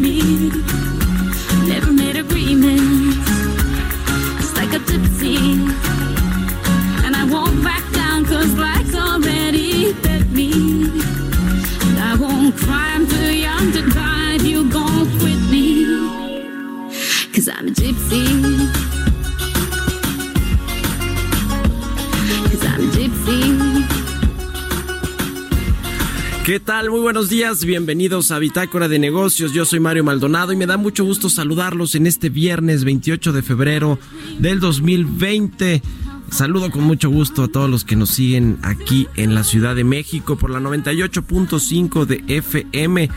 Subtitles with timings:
[0.00, 0.50] Me.
[1.68, 3.16] Never made agreements,
[4.56, 5.38] like a gypsy.
[7.04, 9.92] And I won't back down cause life's already
[10.30, 10.52] me.
[11.86, 13.82] And I won't cry, I'm too young to
[14.44, 15.84] you gon' quit me.
[17.34, 18.24] Cause I'm a gypsy.
[22.50, 23.19] Cause I'm a gypsy.
[26.50, 26.90] ¿Qué tal?
[26.90, 29.52] Muy buenos días, bienvenidos a Bitácora de Negocios.
[29.52, 33.42] Yo soy Mario Maldonado y me da mucho gusto saludarlos en este viernes 28 de
[33.42, 34.00] febrero
[34.40, 35.80] del 2020.
[36.32, 39.84] Saludo con mucho gusto a todos los que nos siguen aquí en la Ciudad de
[39.84, 43.10] México por la 98.5 de FM.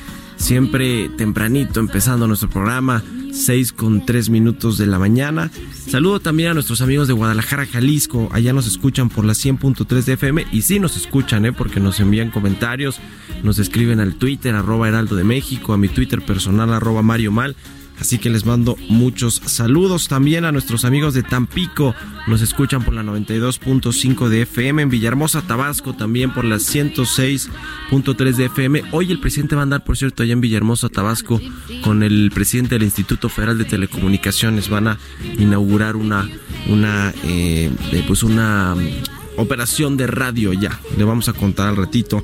[0.43, 5.49] Siempre tempranito empezando nuestro programa, 6 con 3 minutos de la mañana.
[5.87, 8.27] Saludo también a nuestros amigos de Guadalajara, Jalisco.
[8.33, 11.53] Allá nos escuchan por la 100.3 de FM y sí nos escuchan, ¿eh?
[11.53, 12.99] porque nos envían comentarios,
[13.41, 17.55] nos escriben al Twitter, arroba Heraldo de México, a mi Twitter personal, arroba Mario Mal.
[17.99, 21.95] Así que les mando muchos saludos también a nuestros amigos de Tampico.
[22.27, 24.81] Nos escuchan por la 92.5 de FM.
[24.81, 28.83] En Villahermosa, Tabasco, también por la 106.3 de FM.
[28.91, 31.39] Hoy el presidente va a andar, por cierto, allá en Villahermosa, Tabasco,
[31.83, 34.69] con el presidente del Instituto Federal de Telecomunicaciones.
[34.69, 34.97] Van a
[35.37, 36.27] inaugurar una,
[36.67, 37.71] una, eh,
[38.07, 40.79] pues una mm, operación de radio ya.
[40.97, 42.23] Le vamos a contar al ratito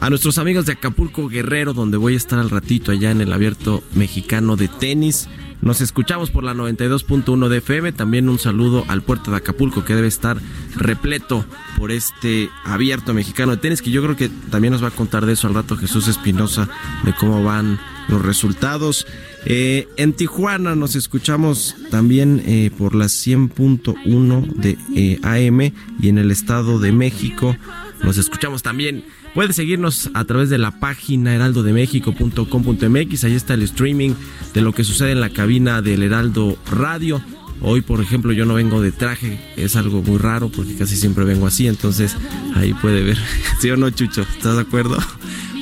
[0.00, 3.32] a nuestros amigos de Acapulco Guerrero, donde voy a estar al ratito allá en el
[3.32, 5.28] abierto mexicano de tenis.
[5.62, 7.92] Nos escuchamos por la 92.1 de FM.
[7.92, 10.36] También un saludo al puerto de Acapulco que debe estar
[10.76, 11.46] repleto
[11.78, 15.24] por este abierto mexicano de tenis, que yo creo que también nos va a contar
[15.24, 16.68] de eso al rato Jesús Espinosa,
[17.04, 19.06] de cómo van los resultados.
[19.46, 26.18] Eh, en Tijuana nos escuchamos también eh, por la 100.1 de eh, AM y en
[26.18, 27.56] el Estado de México
[28.02, 29.04] nos escuchamos también
[29.34, 33.24] Puede seguirnos a través de la página heraldodemexico.com.mx.
[33.24, 34.12] Ahí está el streaming
[34.54, 37.20] de lo que sucede en la cabina del Heraldo Radio.
[37.60, 41.24] Hoy, por ejemplo, yo no vengo de traje, es algo muy raro porque casi siempre
[41.24, 42.16] vengo así, entonces
[42.54, 43.18] ahí puede ver.
[43.60, 44.22] ¿Sí o no, Chucho?
[44.22, 44.98] ¿Estás de acuerdo?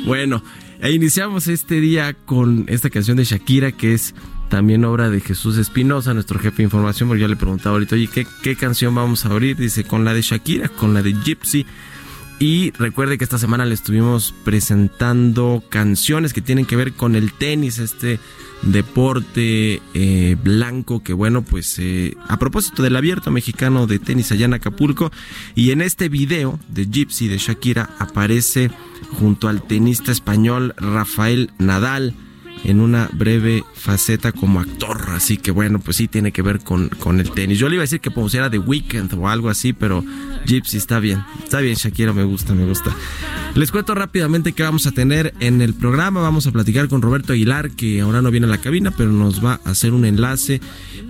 [0.04, 0.42] Bueno,
[0.80, 4.16] e iniciamos este día con esta canción de Shakira que es
[4.48, 8.08] también obra de Jesús Espinosa, nuestro jefe de información, porque yo le preguntaba ahorita, oye,
[8.12, 9.56] ¿qué, ¿qué canción vamos a abrir?
[9.56, 11.64] Dice, con la de Shakira, con la de Gypsy.
[12.42, 17.32] Y recuerde que esta semana le estuvimos presentando canciones que tienen que ver con el
[17.32, 18.18] tenis, este
[18.62, 24.46] deporte eh, blanco que bueno pues eh, a propósito del abierto mexicano de tenis allá
[24.46, 25.12] en Acapulco.
[25.54, 28.72] Y en este video de Gypsy de Shakira aparece
[29.20, 32.12] junto al tenista español Rafael Nadal
[32.64, 35.06] en una breve faceta como actor.
[35.10, 37.58] Así que bueno, pues sí tiene que ver con, con el tenis.
[37.58, 40.04] Yo le iba a decir que pusiera The Weeknd o algo así, pero
[40.46, 41.22] Gypsy está bien.
[41.42, 42.94] Está bien, Shakira, me gusta, me gusta.
[43.54, 46.20] Les cuento rápidamente qué vamos a tener en el programa.
[46.22, 49.44] Vamos a platicar con Roberto Aguilar, que ahora no viene a la cabina, pero nos
[49.44, 50.60] va a hacer un enlace.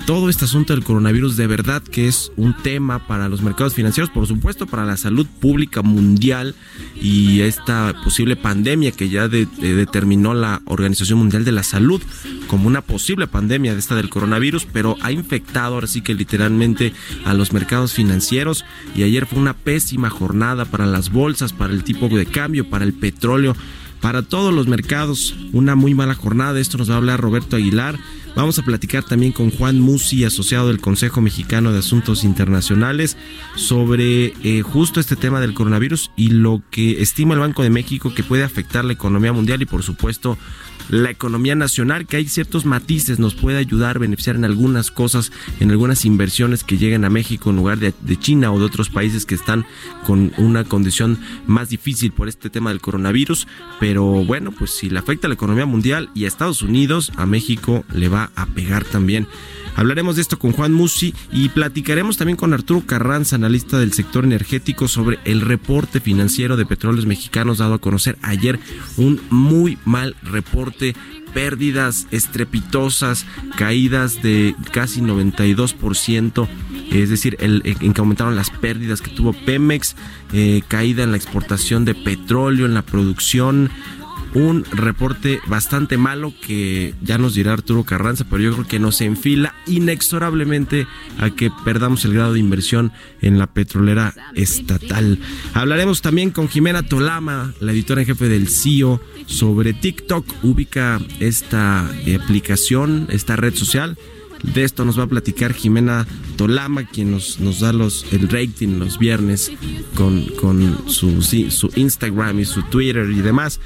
[0.06, 4.10] Todo este asunto del coronavirus de verdad que es un tema para los mercados financieros,
[4.10, 6.56] por supuesto, para la salud pública mundial
[7.00, 12.02] y esta posible pandemia que ya de- determinó la Organización Mundial de la Salud
[12.46, 16.92] como una posible pandemia de esta del coronavirus, pero ha infectado ahora sí que literalmente
[17.24, 18.64] a los mercados financieros
[18.94, 22.84] y ayer fue una pésima jornada para las bolsas, para el tipo de cambio, para
[22.84, 23.56] el petróleo,
[24.02, 26.58] para todos los mercados, una muy mala jornada.
[26.60, 27.98] Esto nos va a hablar Roberto Aguilar.
[28.34, 33.16] Vamos a platicar también con Juan Musi, asociado del Consejo Mexicano de Asuntos Internacionales,
[33.54, 38.12] sobre eh, justo este tema del coronavirus y lo que estima el Banco de México
[38.14, 40.38] que puede afectar la economía mundial y por supuesto
[40.88, 45.70] la economía nacional, que hay ciertos matices, nos puede ayudar, beneficiar en algunas cosas, en
[45.70, 49.26] algunas inversiones que lleguen a México en lugar de, de China o de otros países
[49.26, 49.64] que están
[50.06, 53.46] con una condición más difícil por este tema del coronavirus.
[53.80, 57.26] Pero bueno, pues si le afecta a la economía mundial y a Estados Unidos, a
[57.26, 59.26] México le va a pegar también.
[59.74, 64.24] Hablaremos de esto con Juan Musi y platicaremos también con Arturo Carranza, analista del sector
[64.24, 68.58] energético, sobre el reporte financiero de petróleos mexicanos dado a conocer ayer.
[68.96, 70.94] Un muy mal reporte
[71.32, 73.26] pérdidas estrepitosas,
[73.56, 76.48] caídas de casi 92%,
[76.90, 79.96] es decir, el, en que aumentaron las pérdidas que tuvo Pemex,
[80.32, 83.70] eh, caída en la exportación de petróleo, en la producción,
[84.34, 89.00] un reporte bastante malo que ya nos dirá Arturo Carranza, pero yo creo que nos
[89.00, 90.86] enfila inexorablemente
[91.18, 95.18] a que perdamos el grado de inversión en la petrolera estatal.
[95.54, 100.26] Hablaremos también con Jimena Tolama, la editora en jefe del CIO, sobre TikTok.
[100.42, 103.96] Ubica esta aplicación, esta red social
[104.42, 106.06] de esto nos va a platicar Jimena
[106.42, 109.52] Tolama, quien nos, nos da los, el rating los viernes
[109.94, 113.60] con, con su, su Instagram y su Twitter y demás.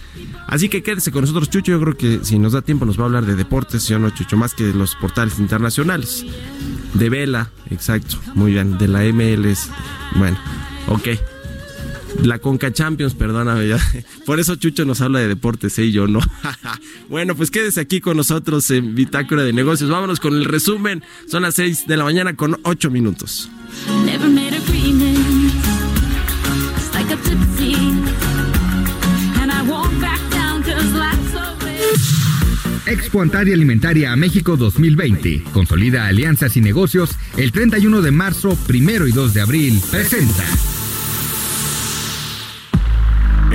[0.47, 1.73] Así que quédese con nosotros, Chucho.
[1.73, 4.11] Yo creo que si nos da tiempo nos va a hablar de deportes, yo no,
[4.11, 6.27] Chucho, más que de los portales internacionales.
[6.93, 9.71] De vela, exacto, muy bien, de la MLS.
[10.15, 10.39] Bueno,
[10.89, 11.36] ok.
[12.23, 13.79] La Conca Champions, perdóname ya.
[14.25, 15.87] Por eso Chucho nos habla de deportes, ¿eh?
[15.87, 16.21] y yo no.
[17.09, 19.91] bueno, pues quédese aquí con nosotros en Bitácora de Negocios.
[19.91, 21.03] Vámonos con el resumen.
[21.29, 23.51] Son las 6 de la mañana con 8 minutos.
[32.87, 35.43] Expo Antaria Alimentaria a México 2020.
[35.53, 39.83] Consolida alianzas y negocios el 31 de marzo, 1 y 2 de abril.
[39.91, 40.45] Presenta.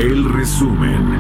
[0.02, 1.20] El resumen.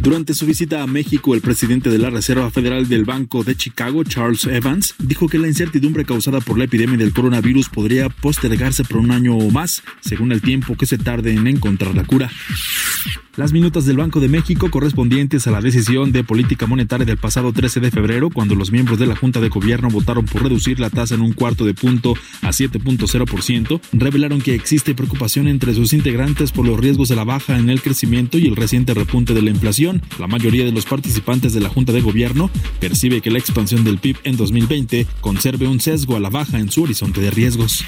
[0.00, 4.02] Durante su visita a México, el presidente de la Reserva Federal del Banco de Chicago,
[4.02, 8.96] Charles Evans, dijo que la incertidumbre causada por la epidemia del coronavirus podría postergarse por
[8.96, 12.30] un año o más, según el tiempo que se tarde en encontrar la cura.
[13.38, 17.52] Las minutas del Banco de México correspondientes a la decisión de política monetaria del pasado
[17.52, 20.90] 13 de febrero, cuando los miembros de la Junta de Gobierno votaron por reducir la
[20.90, 26.50] tasa en un cuarto de punto a 7.0%, revelaron que existe preocupación entre sus integrantes
[26.50, 29.50] por los riesgos de la baja en el crecimiento y el reciente repunte de la
[29.50, 30.02] inflación.
[30.18, 32.50] La mayoría de los participantes de la Junta de Gobierno
[32.80, 36.72] percibe que la expansión del PIB en 2020 conserve un sesgo a la baja en
[36.72, 37.84] su horizonte de riesgos.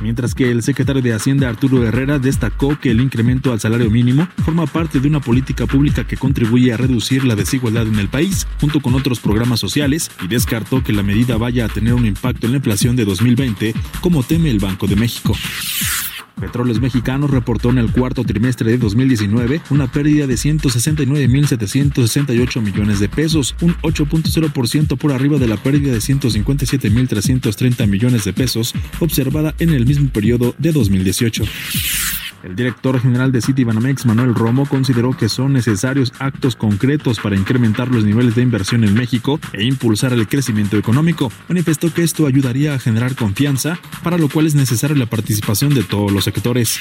[0.00, 4.26] Mientras que el secretario de Hacienda Arturo Herrera destacó que el incremento al salario mínimo
[4.44, 8.46] forma parte de una política pública que contribuye a reducir la desigualdad en el país,
[8.60, 12.46] junto con otros programas sociales, y descartó que la medida vaya a tener un impacto
[12.46, 15.34] en la inflación de 2020, como teme el Banco de México.
[16.42, 23.08] Petróleos Mexicanos reportó en el cuarto trimestre de 2019 una pérdida de 169.768 millones de
[23.08, 29.70] pesos, un 8.0% por arriba de la pérdida de 157.330 millones de pesos observada en
[29.70, 31.44] el mismo periodo de 2018.
[32.42, 37.88] El director general de Citibanamex, Manuel Romo, consideró que son necesarios actos concretos para incrementar
[37.88, 41.30] los niveles de inversión en México e impulsar el crecimiento económico.
[41.48, 45.84] Manifestó que esto ayudaría a generar confianza, para lo cual es necesaria la participación de
[45.84, 46.80] todos los sectores.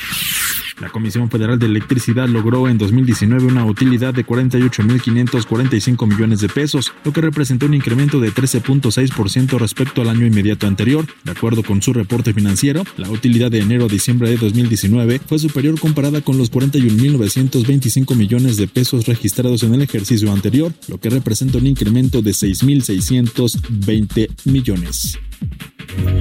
[0.80, 6.92] La Comisión Federal de Electricidad logró en 2019 una utilidad de 48.545 millones de pesos,
[7.06, 11.06] lo que representó un incremento de 13.6% respecto al año inmediato anterior.
[11.24, 15.38] De acuerdo con su reporte financiero, la utilidad de enero a diciembre de 2019 fue
[15.52, 21.10] superior comparada con los 41.925 millones de pesos registrados en el ejercicio anterior, lo que
[21.10, 25.20] representa un incremento de 6.620 millones.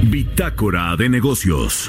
[0.02, 1.88] Bitácora de negocios.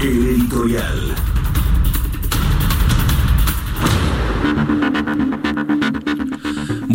[0.00, 1.35] El editorial.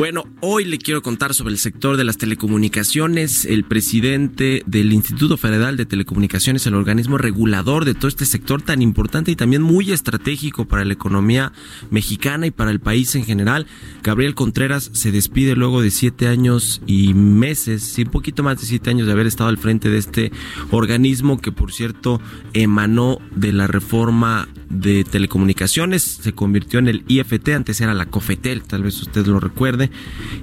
[0.02, 3.46] Bueno, hoy le quiero contar sobre el sector de las telecomunicaciones.
[3.46, 8.82] El presidente del Instituto Federal de Telecomunicaciones, el organismo regulador de todo este sector tan
[8.82, 11.54] importante y también muy estratégico para la economía
[11.92, 13.68] mexicana y para el país en general,
[14.02, 18.90] Gabriel Contreras se despide luego de siete años y meses, un poquito más de siete
[18.90, 20.32] años de haber estado al frente de este
[20.72, 22.20] organismo que, por cierto,
[22.54, 28.64] emanó de la reforma de telecomunicaciones, se convirtió en el IFT, antes era la COFETEL,
[28.64, 29.92] tal vez usted lo recuerde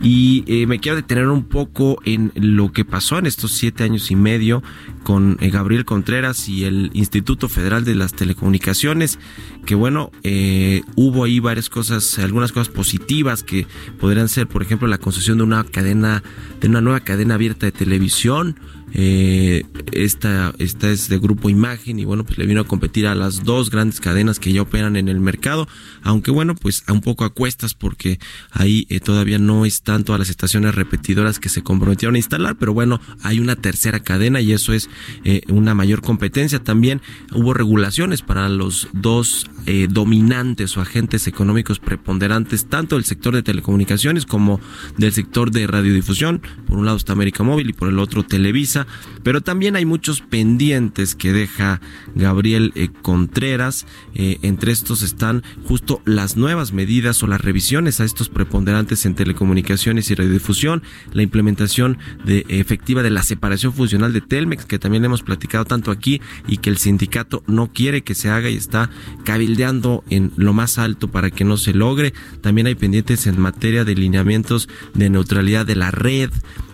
[0.02, 4.10] Y eh, me quiero detener un poco en lo que pasó en estos siete años
[4.10, 4.62] y medio
[5.02, 9.18] con eh, Gabriel Contreras y el Instituto Federal de las Telecomunicaciones,
[9.64, 13.66] que bueno, eh, hubo ahí varias cosas, algunas cosas positivas que
[13.98, 16.22] podrían ser, por ejemplo, la concesión de una cadena,
[16.60, 18.58] de una nueva cadena abierta de televisión,
[18.94, 23.14] eh, esta, esta es de Grupo Imagen y bueno, pues le vino a competir a
[23.14, 25.68] las dos grandes cadenas que ya operan en el mercado,
[26.02, 28.18] aunque bueno, pues un poco a cuestas porque
[28.50, 32.72] ahí eh, todavía no están todas las estaciones repetidoras que se comprometieron a instalar, pero
[32.72, 34.88] bueno, hay una tercera cadena y eso es
[35.24, 36.62] eh, una mayor competencia.
[36.62, 37.00] También
[37.32, 43.42] hubo regulaciones para los dos eh, dominantes o agentes económicos preponderantes, tanto del sector de
[43.42, 44.60] telecomunicaciones como
[44.96, 46.40] del sector de radiodifusión.
[46.66, 48.77] Por un lado está América Móvil y por el otro Televisa
[49.22, 51.80] pero también hay muchos pendientes que deja
[52.14, 53.86] Gabriel eh, Contreras.
[54.14, 59.14] Eh, entre estos están justo las nuevas medidas o las revisiones a estos preponderantes en
[59.14, 60.82] telecomunicaciones y radiodifusión,
[61.12, 66.20] la implementación efectiva de la separación funcional de Telmex, que también hemos platicado tanto aquí
[66.46, 68.90] y que el sindicato no quiere que se haga y está
[69.24, 72.12] cabildeando en lo más alto para que no se logre.
[72.40, 76.30] También hay pendientes en materia de lineamientos de neutralidad de la red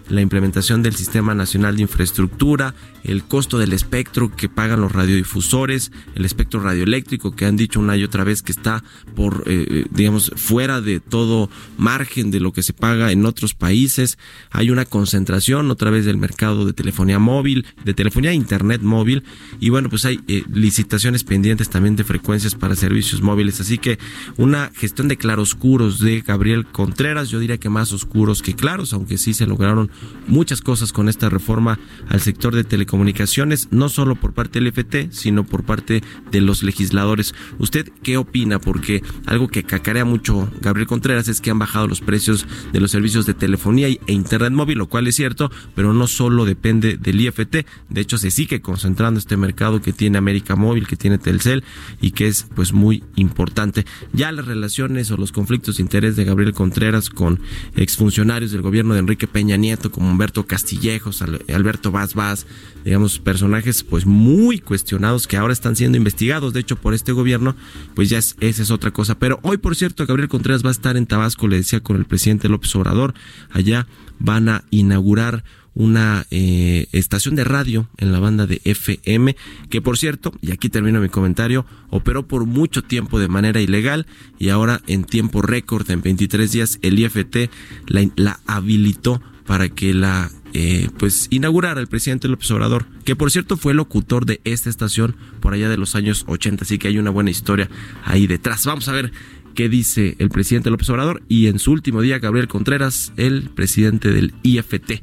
[0.08, 5.92] la implementación del Sistema Nacional de Infraestructura, el costo del espectro que pagan los radiodifusores,
[6.14, 8.82] el espectro radioeléctrico que han dicho una y otra vez que está
[9.14, 13.54] por, eh, eh, digamos, fuera de todo margen de lo que se paga en otros
[13.54, 14.18] países.
[14.50, 19.22] Hay una concentración otra vez del mercado de telefonía móvil, de telefonía e internet móvil
[19.60, 23.60] y bueno, pues hay eh, licitaciones pendientes también de frecuencias para servicios móviles.
[23.60, 23.98] Así que
[24.36, 29.18] una gestión de claroscuros de Gabriel Contreras, yo diría que más oscuros que claros, aunque
[29.18, 29.90] sí se lograron
[30.26, 35.08] muchas cosas con esta reforma al sector de telecomunicaciones, no solo por parte del FT,
[35.10, 37.34] sino por parte de los legisladores.
[37.58, 38.58] ¿Usted qué opina?
[38.58, 42.90] Porque algo que cacarea mucho Gabriel Contreras es que han bajado los precios de los
[42.90, 47.20] servicios de telefonía e internet móvil, lo cual es cierto, pero no solo depende del
[47.20, 51.64] IFT, de hecho se sigue concentrando este mercado que tiene América Móvil, que tiene Telcel
[52.00, 53.84] y que es pues muy importante.
[54.12, 57.40] Ya las relaciones o los conflictos de interés de Gabriel Contreras con
[57.76, 62.46] exfuncionarios del gobierno de Enrique Peña Nieto como Humberto Castillejos, Alberto Vaz Vaz,
[62.84, 67.56] digamos, personajes pues muy cuestionados que ahora están siendo investigados, de hecho, por este gobierno,
[67.94, 69.18] pues ya es, esa es otra cosa.
[69.18, 72.04] Pero hoy, por cierto, Gabriel Contreras va a estar en Tabasco, le decía, con el
[72.04, 73.14] presidente López Obrador,
[73.50, 73.86] allá
[74.18, 79.36] van a inaugurar una eh, estación de radio en la banda de FM,
[79.70, 84.06] que por cierto, y aquí termino mi comentario, operó por mucho tiempo de manera ilegal
[84.38, 87.50] y ahora en tiempo récord, en 23 días, el IFT
[87.86, 93.56] la habilitó para que la eh, pues inaugurara el presidente López Obrador, que por cierto
[93.56, 97.10] fue locutor de esta estación por allá de los años 80, así que hay una
[97.10, 97.68] buena historia
[98.04, 98.64] ahí detrás.
[98.66, 99.12] Vamos a ver
[99.54, 104.10] qué dice el presidente López Obrador y en su último día Gabriel Contreras, el presidente
[104.10, 105.02] del IFT.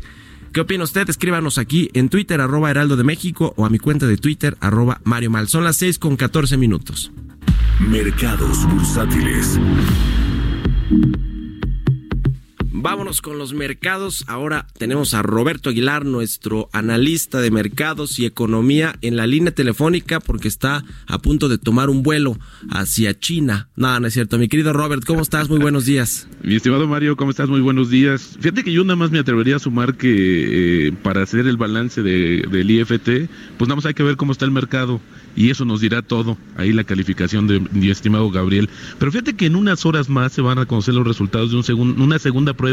[0.54, 1.10] ¿Qué opina usted?
[1.10, 5.00] Escríbanos aquí en Twitter, arroba Heraldo de México, o a mi cuenta de Twitter, arroba
[5.06, 5.48] Mario Mal.
[5.48, 7.12] Son las 6 con 14 minutos.
[7.80, 9.58] Mercados bursátiles.
[12.82, 14.26] Vámonos con los mercados.
[14.28, 20.20] Ahora tenemos a Roberto Aguilar, nuestro analista de mercados y economía, en la línea telefónica
[20.20, 22.40] porque está a punto de tomar un vuelo
[22.72, 23.70] hacia China.
[23.76, 24.40] No, no es cierto.
[24.40, 25.48] Mi querido Robert, ¿cómo estás?
[25.48, 26.28] Muy buenos días.
[26.42, 27.50] Mi estimado Mario, ¿cómo estás?
[27.50, 28.36] Muy buenos días.
[28.40, 32.02] Fíjate que yo nada más me atrevería a sumar que eh, para hacer el balance
[32.02, 35.00] de, del IFT, pues nada más hay que ver cómo está el mercado
[35.36, 36.36] y eso nos dirá todo.
[36.58, 38.72] Ahí la calificación de mi estimado Gabriel.
[38.98, 42.02] Pero fíjate que en unas horas más se van a conocer los resultados de un
[42.02, 42.71] una segunda prueba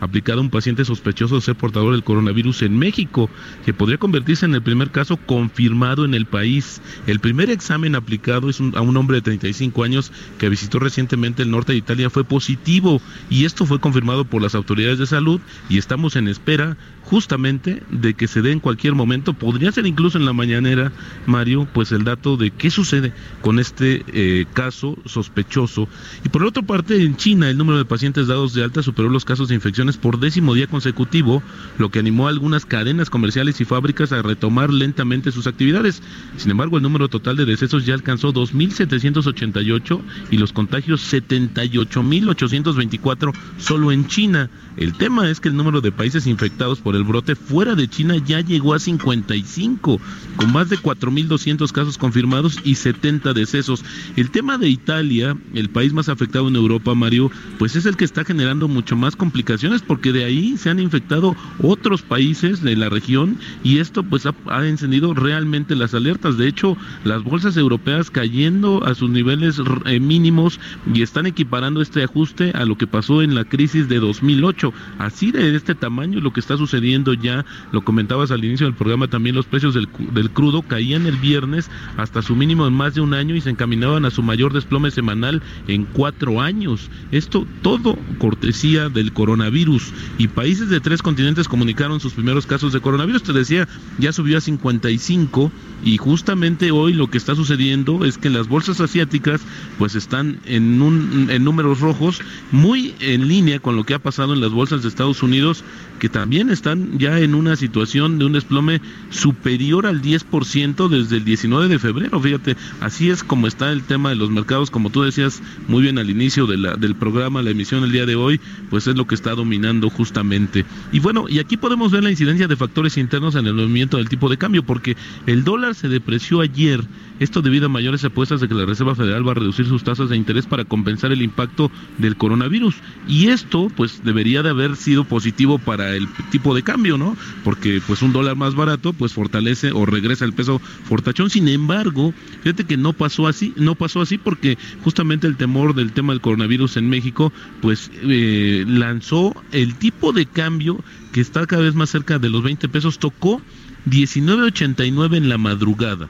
[0.00, 3.30] aplicada a un paciente sospechoso de ser portador del coronavirus en México,
[3.64, 6.80] que podría convertirse en el primer caso confirmado en el país.
[7.06, 11.50] El primer examen aplicado es a un hombre de 35 años que visitó recientemente el
[11.50, 15.78] norte de Italia fue positivo y esto fue confirmado por las autoridades de salud y
[15.78, 20.24] estamos en espera justamente de que se dé en cualquier momento, podría ser incluso en
[20.24, 20.92] la mañanera,
[21.26, 25.88] Mario, pues el dato de qué sucede con este eh, caso sospechoso.
[26.24, 29.24] Y por otra parte, en China el número de pacientes dados de alta superó los
[29.24, 31.42] casos de infecciones por décimo día consecutivo,
[31.78, 36.02] lo que animó a algunas cadenas comerciales y fábricas a retomar lentamente sus actividades.
[36.36, 43.92] Sin embargo, el número total de decesos ya alcanzó 2.788 y los contagios 78.824 solo
[43.92, 44.50] en China.
[44.76, 48.16] El tema es que el número de países infectados por el brote fuera de China
[48.16, 50.00] ya llegó a 55,
[50.36, 53.84] con más de 4.200 casos confirmados y 70 decesos.
[54.16, 58.04] El tema de Italia, el país más afectado en Europa, Mario, pues es el que
[58.04, 62.88] está generando mucho más complicaciones porque de ahí se han infectado otros países de la
[62.88, 66.36] región y esto pues ha, ha encendido realmente las alertas.
[66.36, 70.58] De hecho, las bolsas europeas cayendo a sus niveles eh, mínimos
[70.92, 74.63] y están equiparando este ajuste a lo que pasó en la crisis de 2008.
[74.98, 79.08] Así de este tamaño lo que está sucediendo ya, lo comentabas al inicio del programa,
[79.08, 79.88] también los precios del,
[80.30, 84.04] crudo caían el viernes hasta su mínimo en más de un año y se encaminaban
[84.04, 86.90] a su mayor desplome semanal en cuatro años.
[87.10, 92.80] Esto todo cortesía del coronavirus y países de tres continentes comunicaron sus primeros casos de
[92.80, 93.22] coronavirus.
[93.22, 93.68] Te decía,
[93.98, 95.52] ya subió a 55
[95.84, 99.42] y justamente hoy lo que está sucediendo es que las bolsas asiáticas
[99.78, 102.20] pues están en, un, en números rojos
[102.52, 105.64] muy en línea con lo que ha pasado en las bolsas de Estados Unidos
[105.98, 108.80] que también están ya en una situación de un desplome
[109.10, 112.20] superior al 10% desde el 19 de febrero.
[112.20, 115.98] Fíjate, así es como está el tema de los mercados, como tú decías muy bien
[115.98, 119.34] al inicio del programa, la emisión el día de hoy, pues es lo que está
[119.34, 120.64] dominando justamente.
[120.92, 124.08] Y bueno, y aquí podemos ver la incidencia de factores internos en el movimiento del
[124.08, 124.96] tipo de cambio, porque
[125.26, 126.84] el dólar se depreció ayer
[127.20, 130.08] esto debido a mayores apuestas de que la Reserva Federal va a reducir sus tasas
[130.08, 132.74] de interés para compensar el impacto del coronavirus.
[133.06, 137.16] Y esto, pues, debería de haber sido positivo para el tipo de cambio, ¿no?
[137.44, 141.30] Porque, pues, un dólar más barato, pues, fortalece o regresa el peso fortachón.
[141.30, 145.92] Sin embargo, fíjate que no pasó así, no pasó así porque justamente el temor del
[145.92, 151.62] tema del coronavirus en México, pues, eh, lanzó el tipo de cambio que está cada
[151.62, 153.40] vez más cerca de los 20 pesos, tocó
[153.86, 156.08] 19.89 en la madrugada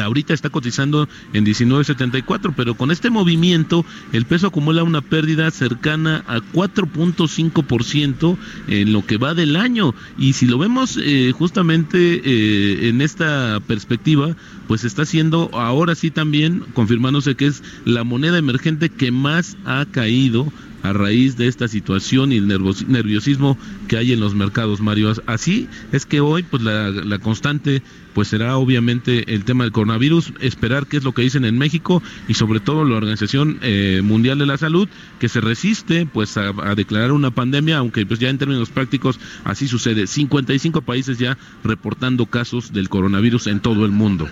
[0.00, 6.24] ahorita está cotizando en 19.74, pero con este movimiento el peso acumula una pérdida cercana
[6.26, 8.36] a 4.5%
[8.68, 9.94] en lo que va del año.
[10.18, 14.36] Y si lo vemos eh, justamente eh, en esta perspectiva,
[14.68, 19.86] pues está siendo ahora sí también confirmándose que es la moneda emergente que más ha
[19.90, 23.56] caído a raíz de esta situación y el nerviosismo
[23.88, 25.12] que hay en los mercados, Mario.
[25.26, 27.82] Así es que hoy, pues la, la constante,
[28.14, 32.02] pues será obviamente el tema del coronavirus, esperar qué es lo que dicen en México
[32.28, 36.48] y sobre todo la Organización eh, Mundial de la Salud, que se resiste pues a,
[36.48, 40.06] a, declarar una pandemia, aunque pues ya en términos prácticos así sucede.
[40.06, 44.28] 55 países ya reportando casos del coronavirus en todo el mundo.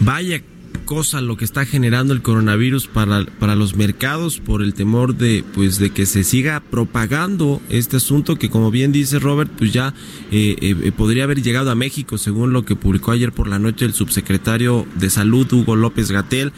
[0.00, 0.42] Vaya
[0.84, 5.44] cosa lo que está generando el coronavirus para, para los mercados por el temor de
[5.54, 9.94] pues de que se siga propagando este asunto que como bien dice Robert pues ya
[10.30, 13.84] eh, eh, podría haber llegado a México según lo que publicó ayer por la noche
[13.84, 16.52] el subsecretario de salud Hugo López Gatel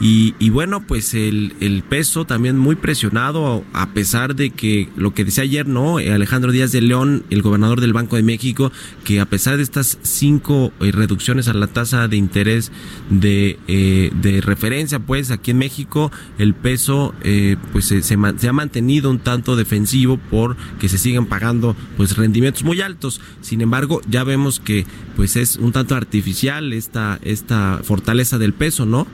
[0.00, 5.12] y, y, bueno, pues el, el, peso también muy presionado, a pesar de que lo
[5.12, 5.98] que decía ayer, ¿no?
[5.98, 8.72] Alejandro Díaz de León, el gobernador del Banco de México,
[9.04, 12.72] que a pesar de estas cinco eh, reducciones a la tasa de interés
[13.10, 18.48] de, eh, de referencia, pues aquí en México el peso eh, pues se, se, se,
[18.48, 23.20] ha mantenido un tanto defensivo por que se siguen pagando pues rendimientos muy altos.
[23.42, 24.86] Sin embargo, ya vemos que
[25.16, 29.06] pues es un tanto artificial esta, esta fortaleza del peso, ¿no?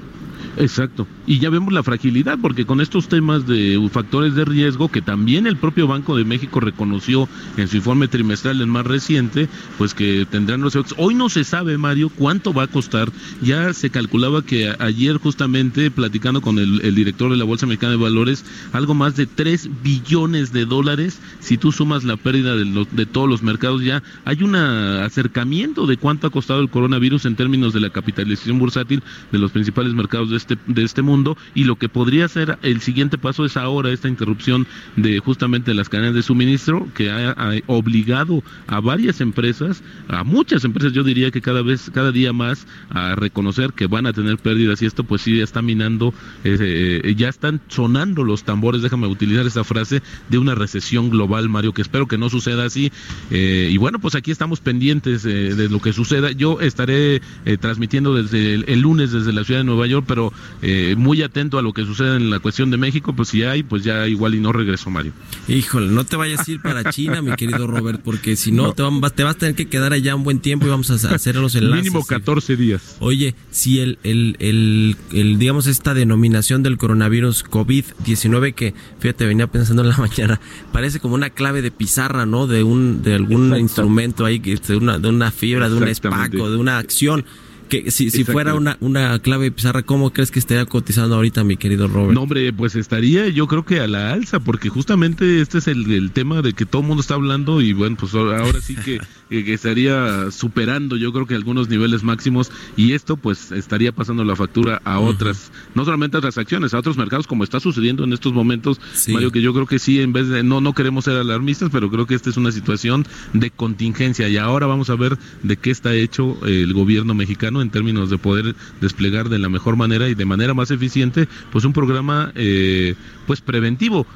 [0.57, 1.07] Exacto.
[1.27, 5.47] Y ya vemos la fragilidad, porque con estos temas de factores de riesgo, que también
[5.47, 10.27] el propio Banco de México reconoció en su informe trimestral el más reciente, pues que
[10.31, 10.77] tendrán los.
[10.97, 13.11] Hoy no se sabe, Mario, cuánto va a costar.
[13.43, 17.93] Ya se calculaba que ayer justamente, platicando con el, el director de la Bolsa Mexicana
[17.93, 22.65] de Valores, algo más de 3 billones de dólares, si tú sumas la pérdida de,
[22.65, 27.27] los, de todos los mercados, ya hay un acercamiento de cuánto ha costado el coronavirus
[27.27, 31.37] en términos de la capitalización bursátil de los principales mercados de este, de este mundo
[31.55, 35.89] y lo que podría ser el siguiente paso es ahora esta interrupción de justamente las
[35.89, 37.35] cadenas de suministro que ha,
[37.67, 42.67] obligado a varias empresas, a muchas empresas yo diría que cada vez, cada día más
[42.91, 47.15] a reconocer que van a tener pérdidas y esto pues sí está minando, eh, eh,
[47.17, 51.83] ya están sonando los tambores, déjame utilizar esa frase, de una recesión global, Mario, que
[51.83, 52.93] espero que no suceda así.
[53.31, 56.33] Eh, y bueno, pues aquí estamos pendientes de lo que suceda.
[56.33, 57.21] Yo estaré
[57.61, 61.59] transmitiendo desde el, el lunes desde la ciudad de Nueva York, pero eh, muy atento
[61.59, 64.35] a lo que sucede en la cuestión de México, pues si hay, pues ya igual
[64.35, 65.13] y no regreso, Mario.
[65.49, 68.73] Híjole, no te vayas a ir para China, mi querido Robert, porque si no, no.
[68.73, 71.15] Te, vas, te, vas, a tener que quedar allá un buen tiempo y vamos a
[71.15, 71.85] hacer los enlaces.
[71.85, 72.97] Mínimo 14 días.
[73.01, 79.47] Oye, si el, el, el, el, digamos, esta denominación del coronavirus COVID-19 que, fíjate, venía
[79.47, 80.41] pensando en la mañana,
[80.73, 82.47] parece como una clave de pizarra, ¿no?
[82.47, 86.57] De un, de algún instrumento ahí, de una, de una fibra, de un espaco, de
[86.57, 87.25] una acción
[87.69, 91.57] Que si, si fuera una, una clave pizarra, ¿cómo crees que estaría cotizando ahorita, mi
[91.57, 92.15] querido Robert?
[92.15, 95.91] No, hombre, pues estaría yo creo que a la alza, porque justamente este es el,
[95.93, 99.01] el tema de que todo el mundo está hablando y bueno, pues ahora sí que,
[99.29, 104.37] que estaría superando yo creo que algunos niveles máximos y esto pues estaría pasando la
[104.37, 108.13] factura a otras, no solamente a otras acciones, a otros mercados como está sucediendo en
[108.13, 111.17] estos momentos, Mario, que yo creo que sí, en vez de, no, no queremos ser
[111.17, 115.19] alarmistas, pero creo que esta es una situación de contingencia y ahora vamos a ver
[115.43, 119.77] de qué está hecho el gobierno mexicano en términos de poder desplegar de la mejor
[119.77, 122.95] manera y de manera más eficiente pues un programa eh,
[123.27, 124.07] pues preventivo.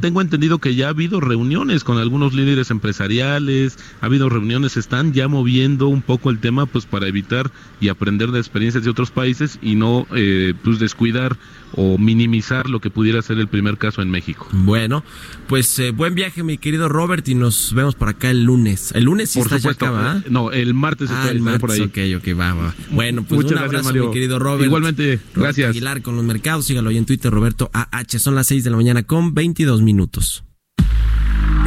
[0.00, 5.12] Tengo entendido que ya ha habido reuniones con algunos líderes empresariales, ha habido reuniones, están
[5.12, 7.50] ya moviendo un poco el tema pues para evitar
[7.80, 11.36] y aprender de experiencias de otros países y no eh, pues descuidar
[11.74, 14.48] o minimizar lo que pudiera ser el primer caso en México.
[14.52, 15.04] Bueno,
[15.46, 18.92] pues eh, buen viaje mi querido Robert y nos vemos por acá el lunes.
[18.94, 21.60] El lunes sí por está supuesto, acá, eh, No, el martes Ah, está, el martes,
[21.60, 21.80] por ahí.
[21.80, 22.74] ok, ok, va, va.
[22.90, 24.06] Bueno, pues Muchas un gracias, abrazo, Mario.
[24.08, 24.64] mi querido Robert.
[24.66, 25.70] Igualmente, gracias.
[25.70, 28.18] Aguilar con los mercados, sígalo ahí en Twitter, Roberto AH.
[28.18, 30.44] Son las 6 de la mañana con 22 minutos.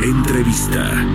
[0.02, 1.06] Entrevista.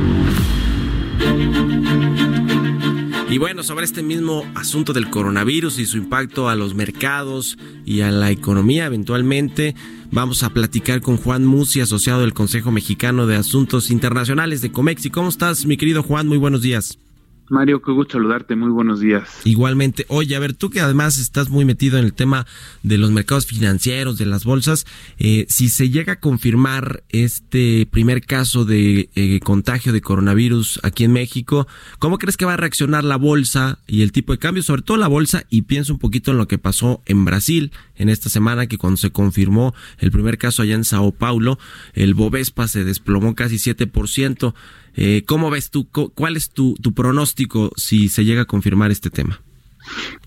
[3.30, 8.00] Y bueno, sobre este mismo asunto del coronavirus y su impacto a los mercados y
[8.00, 9.74] a la economía eventualmente,
[10.10, 15.10] vamos a platicar con Juan Musi, asociado del Consejo Mexicano de Asuntos Internacionales de Comexi.
[15.10, 16.26] ¿Cómo estás, mi querido Juan?
[16.26, 16.98] Muy buenos días.
[17.50, 19.40] Mario, qué gusto saludarte, muy buenos días.
[19.44, 22.46] Igualmente, oye, a ver, tú que además estás muy metido en el tema
[22.82, 24.86] de los mercados financieros, de las bolsas,
[25.18, 31.04] eh, si se llega a confirmar este primer caso de eh, contagio de coronavirus aquí
[31.04, 31.66] en México,
[31.98, 34.62] ¿cómo crees que va a reaccionar la bolsa y el tipo de cambio?
[34.62, 38.08] Sobre todo la bolsa, y pienso un poquito en lo que pasó en Brasil en
[38.08, 41.58] esta semana, que cuando se confirmó el primer caso allá en Sao Paulo,
[41.94, 44.54] el Bovespa se desplomó casi 7%.
[45.00, 45.88] Eh, ¿Cómo ves tú?
[45.88, 49.40] ¿Cuál es tu, tu pronóstico si se llega a confirmar este tema?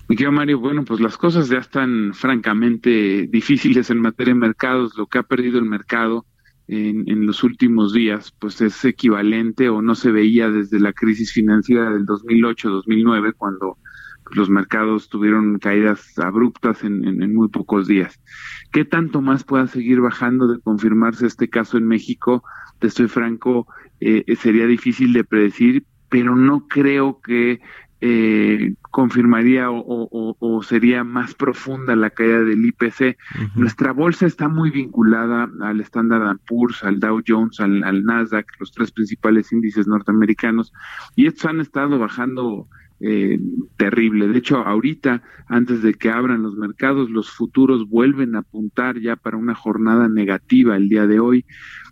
[0.08, 4.96] Mi querido Mario, bueno, pues las cosas ya están francamente difíciles en materia de mercados.
[4.96, 6.24] Lo que ha perdido el mercado
[6.68, 11.32] en, en los últimos días, pues es equivalente o no se veía desde la crisis
[11.32, 13.76] financiera del 2008-2009, cuando
[14.24, 18.18] pues, los mercados tuvieron caídas abruptas en, en- en muy pocos días.
[18.72, 22.42] ¿Qué tanto más pueda seguir bajando de confirmarse este caso en México?
[22.78, 23.66] Te estoy franco,
[24.00, 27.60] eh, sería difícil de predecir, pero no creo que
[28.04, 33.16] eh, confirmaría o, o- o- o sería más profunda la caída del IPC.
[33.54, 38.72] Nuestra bolsa está muy vinculada al Standard Poor's, al Dow Jones, al, al Nasdaq, los
[38.72, 40.72] tres principales índices norteamericanos,
[41.14, 42.66] y estos han estado bajando
[43.04, 43.38] eh,
[43.76, 44.28] terrible.
[44.28, 49.16] De hecho, ahorita, antes de que abran los mercados, los futuros vuelven a apuntar ya
[49.16, 51.44] para una jornada negativa el día de hoy.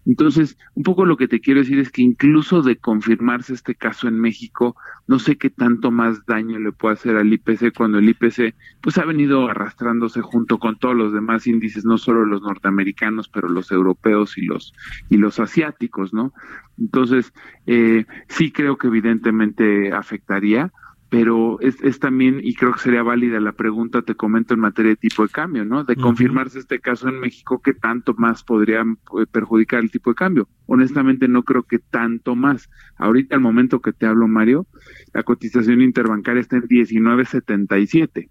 [0.07, 4.09] Entonces, un poco lo que te quiero decir es que incluso de confirmarse este caso
[4.09, 8.09] en México, no sé qué tanto más daño le puede hacer al IPC cuando el
[8.09, 13.29] IPC pues ha venido arrastrándose junto con todos los demás índices, no solo los norteamericanos,
[13.29, 14.73] pero los europeos y los
[15.11, 16.33] y los asiáticos, ¿no?
[16.79, 17.33] Entonces,
[17.67, 20.73] eh, sí creo que evidentemente afectaría,
[21.11, 24.91] pero es, es también, y creo que sería válida la pregunta, te comento en materia
[24.91, 25.83] de tipo de cambio, ¿no?
[25.83, 30.15] De confirmarse este caso en México, ¿qué tanto más podría eh, perjudicar el tipo de
[30.15, 30.49] cambio?
[30.67, 32.71] Honestamente no creo que tanto más.
[32.97, 34.69] Ahorita, al momento que te hablo, Mario,
[35.13, 38.29] la cotización interbancaria está en 19.77.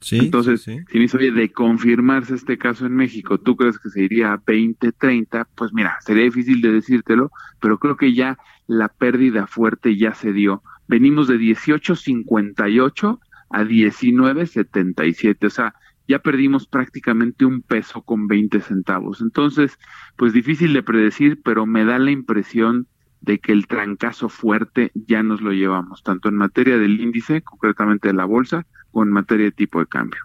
[0.00, 0.18] Sí.
[0.18, 0.78] Entonces, sí.
[0.88, 4.32] si me dice, oye, de confirmarse este caso en México, ¿tú crees que se iría
[4.32, 5.48] a 20, 30?
[5.56, 8.38] Pues mira, sería difícil de decírtelo, pero creo que ya
[8.68, 10.62] la pérdida fuerte ya se dio.
[10.90, 15.72] Venimos de 18.58 a 19.77, o sea,
[16.08, 19.20] ya perdimos prácticamente un peso con 20 centavos.
[19.20, 19.78] Entonces,
[20.16, 22.88] pues difícil de predecir, pero me da la impresión
[23.20, 28.08] de que el trancazo fuerte ya nos lo llevamos, tanto en materia del índice, concretamente
[28.08, 30.20] de la bolsa, o en materia de tipo de cambio.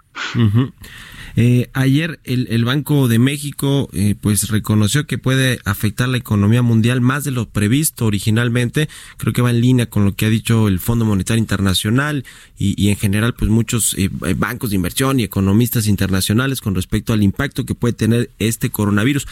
[1.37, 6.61] Eh, ayer el, el Banco de México eh, pues reconoció que puede afectar la economía
[6.61, 8.87] mundial más de lo previsto originalmente.
[9.17, 12.23] Creo que va en línea con lo que ha dicho el Fondo Monetario Internacional
[12.57, 17.11] y, y en general pues muchos eh, bancos de inversión y economistas internacionales con respecto
[17.11, 19.27] al impacto que puede tener este coronavirus.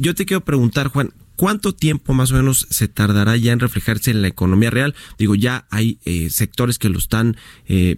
[0.00, 4.10] Yo te quiero preguntar, Juan, ¿Cuánto tiempo más o menos se tardará ya en reflejarse
[4.10, 4.96] en la economía real?
[5.18, 7.36] Digo, ya hay eh, sectores que lo están,
[7.68, 7.96] eh,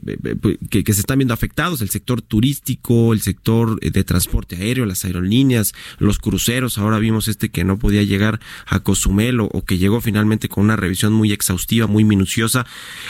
[0.69, 4.87] que, que, se están viendo afectados, el sector turístico, el sector eh, de transporte aéreo,
[4.87, 6.79] las aerolíneas, los cruceros.
[6.79, 10.77] Ahora vimos este que no podía llegar a Cozumel o, que llegó finalmente con una
[10.77, 12.67] revisión muy exhaustiva, muy minuciosa.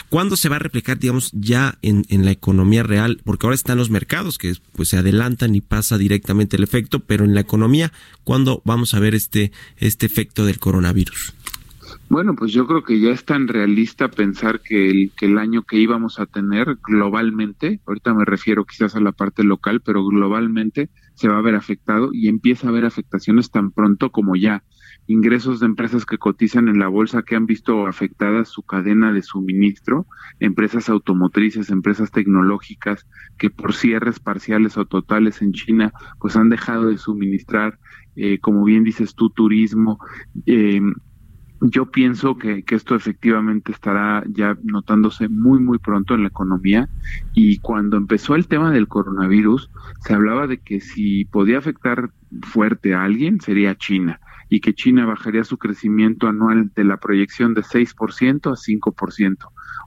[0.09, 3.21] ¿Cuándo se va a reflejar, digamos, ya en, en la economía real?
[3.23, 7.25] Porque ahora están los mercados que pues se adelantan y pasa directamente el efecto, pero
[7.25, 7.91] en la economía,
[8.23, 10.41] ¿cuándo vamos a ver este, este efecto?
[10.45, 11.33] del coronavirus?
[12.11, 15.63] Bueno, pues yo creo que ya es tan realista pensar que el, que el año
[15.63, 20.89] que íbamos a tener globalmente, ahorita me refiero quizás a la parte local, pero globalmente
[21.13, 24.65] se va a ver afectado y empieza a haber afectaciones tan pronto como ya.
[25.07, 29.21] Ingresos de empresas que cotizan en la bolsa que han visto afectada su cadena de
[29.21, 30.05] suministro,
[30.41, 36.87] empresas automotrices, empresas tecnológicas que por cierres parciales o totales en China pues han dejado
[36.87, 37.79] de suministrar,
[38.17, 39.97] eh, como bien dices tú, turismo,
[40.45, 40.81] eh,
[41.61, 46.89] yo pienso que, que, esto efectivamente estará ya notándose muy, muy pronto en la economía.
[47.33, 49.69] Y cuando empezó el tema del coronavirus,
[49.99, 52.09] se hablaba de que si podía afectar
[52.41, 54.19] fuerte a alguien, sería China.
[54.49, 59.37] Y que China bajaría su crecimiento anual de la proyección de 6% a 5%.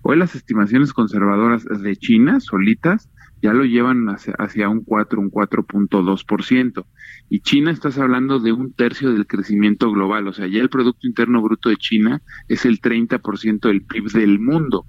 [0.03, 3.11] Hoy las estimaciones conservadoras de China solitas
[3.45, 6.87] ya lo llevan hacia, un 4, un 4.2%.
[7.29, 11.07] Y China estás hablando de un tercio del crecimiento global, o sea, ya el Producto
[11.07, 14.87] Interno Bruto de China es el 30% del PIB del mundo.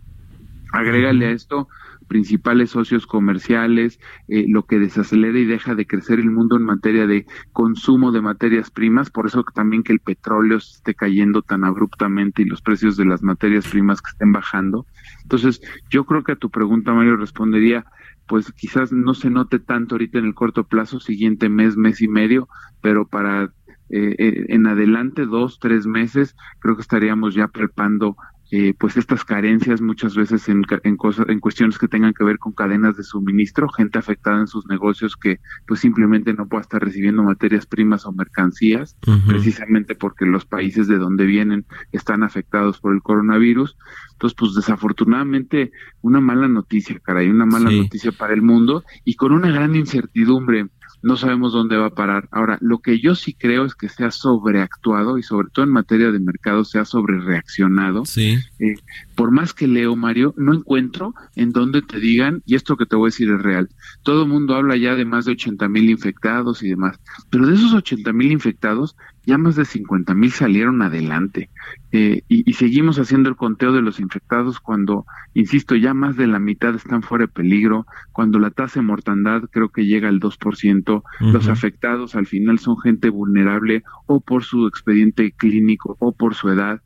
[0.72, 1.68] Agrégale a esto
[2.08, 7.08] principales socios comerciales, eh, lo que desacelera y deja de crecer el mundo en materia
[7.08, 12.44] de consumo de materias primas, por eso también que el petróleo esté cayendo tan abruptamente
[12.44, 14.86] y los precios de las materias primas que estén bajando.
[15.24, 17.86] Entonces, yo creo que a tu pregunta, Mario, respondería,
[18.28, 22.08] pues quizás no se note tanto ahorita en el corto plazo, siguiente mes, mes y
[22.08, 22.48] medio,
[22.82, 23.54] pero para
[23.90, 28.18] eh, eh, en adelante, dos, tres meses, creo que estaríamos ya preparando
[28.58, 32.40] eh, pues estas carencias muchas veces en, en, cosas, en cuestiones que tengan que ver
[32.40, 36.82] con cadenas de suministro, gente afectada en sus negocios que pues simplemente no pueda estar
[36.82, 38.96] recibiendo materias primas o mercancías,
[39.28, 43.76] precisamente porque los países de donde vienen están afectados por el coronavirus.
[44.14, 49.34] Entonces, pues desafortunadamente una mala noticia, caray, una mala noticia para el mundo y con
[49.34, 50.70] una gran incertidumbre
[51.06, 52.28] no sabemos dónde va a parar.
[52.32, 55.72] Ahora, lo que yo sí creo es que se ha sobreactuado y sobre todo en
[55.72, 58.06] materia de mercado se ha sobrereaccionado.
[58.06, 58.40] Sí.
[58.58, 58.74] Eh,
[59.14, 62.96] por más que leo, Mario, no encuentro en donde te digan, y esto que te
[62.96, 63.70] voy a decir es real,
[64.02, 67.54] todo el mundo habla ya de más de 80 mil infectados y demás, pero de
[67.54, 71.50] esos 80 mil infectados, ya más de 50 mil salieron adelante.
[71.92, 76.40] Eh, y, seguimos haciendo el conteo de los infectados cuando, insisto, ya más de la
[76.40, 81.04] mitad están fuera de peligro, cuando la tasa de mortandad creo que llega al 2%,
[81.20, 86.50] los afectados al final son gente vulnerable o por su expediente clínico o por su
[86.50, 86.82] edad.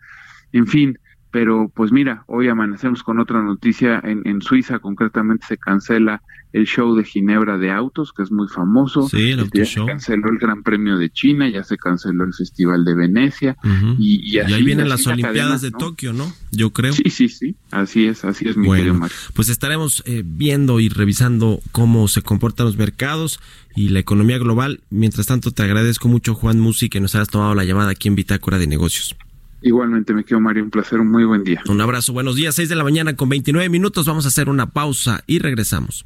[0.52, 0.97] En fin,
[1.32, 6.65] pero pues mira, hoy amanecemos con otra noticia, en, en Suiza concretamente se cancela el
[6.65, 10.39] show de Ginebra de autos, que es muy famoso, sí, el ya se canceló el
[10.39, 13.55] Gran Premio de China, ya se canceló el Festival de Venecia,
[13.99, 15.77] y, y, así, ahí vienen las la Olimpiadas cadena, de ¿no?
[15.77, 16.33] Tokio, ¿no?
[16.51, 16.93] Yo creo.
[16.93, 19.15] Sí, sí, sí, así es, así es mi querido Bueno, Mario.
[19.33, 23.39] pues estaremos eh, viendo y revisando cómo se comportan los mercados
[23.75, 24.81] y la economía global.
[24.89, 28.15] Mientras tanto, te agradezco mucho, Juan Musi, que nos hayas tomado la llamada aquí en
[28.15, 29.15] Bitácora de Negocios.
[29.62, 31.62] Igualmente me quedo Mario, un placer, un muy buen día.
[31.67, 34.05] Un abrazo, buenos días, 6 de la mañana con 29 minutos.
[34.07, 36.05] Vamos a hacer una pausa y regresamos.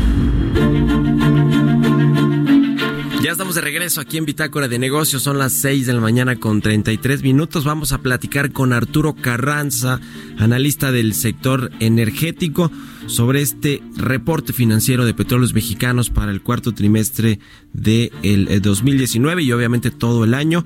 [3.31, 6.61] Estamos de regreso aquí en Bitácora de Negocios, son las 6 de la mañana con
[6.61, 7.63] 33 minutos.
[7.63, 10.01] Vamos a platicar con Arturo Carranza,
[10.37, 12.69] analista del sector energético,
[13.07, 17.39] sobre este reporte financiero de petróleos mexicanos para el cuarto trimestre
[17.73, 20.63] del de 2019 y obviamente todo el año.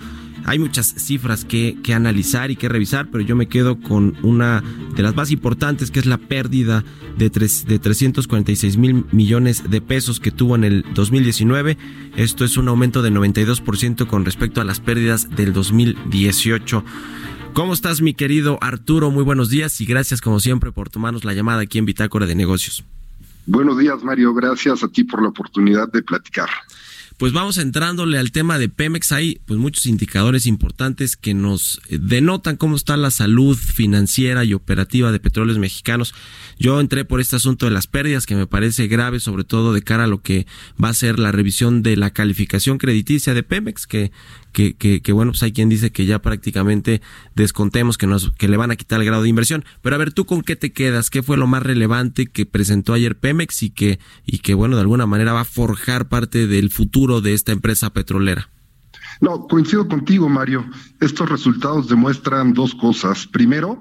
[0.47, 4.63] Hay muchas cifras que, que, analizar y que revisar, pero yo me quedo con una
[4.95, 6.83] de las más importantes, que es la pérdida
[7.17, 11.79] de, tres, de 346 mil millones de pesos que tuvo en el 2019.
[12.15, 16.83] Esto es un aumento de 92% con respecto a las pérdidas del 2018.
[17.55, 19.11] ¿Cómo estás, mi querido Arturo?
[19.11, 22.35] Muy buenos días y gracias, como siempre, por tomarnos la llamada aquí en Bitácora de
[22.35, 22.83] Negocios.
[23.45, 24.33] Buenos días, Mario.
[24.33, 26.49] Gracias a ti por la oportunidad de platicar.
[27.17, 29.13] Pues vamos entrándole al tema de Pemex.
[29.13, 35.13] Hay pues muchos indicadores importantes que nos denotan cómo está la salud financiera y operativa
[35.13, 36.13] de petróleos mexicanos.
[36.59, 39.81] Yo entré por este asunto de las pérdidas que me parece grave, sobre todo de
[39.81, 40.45] cara a lo que
[40.83, 44.11] va a ser la revisión de la calificación crediticia de Pemex, que,
[44.55, 47.01] que, que, que, bueno, pues hay quien dice que ya prácticamente
[47.35, 49.65] descontemos que nos, que le van a quitar el grado de inversión.
[49.81, 51.09] Pero a ver, ¿tú con qué te quedas?
[51.09, 54.83] ¿Qué fue lo más relevante que presentó ayer Pemex y que, y que bueno, de
[54.83, 58.49] alguna manera va a forjar parte del futuro de esta empresa petrolera?
[59.19, 60.65] No, coincido contigo, Mario.
[61.01, 63.27] Estos resultados demuestran dos cosas.
[63.27, 63.77] Primero,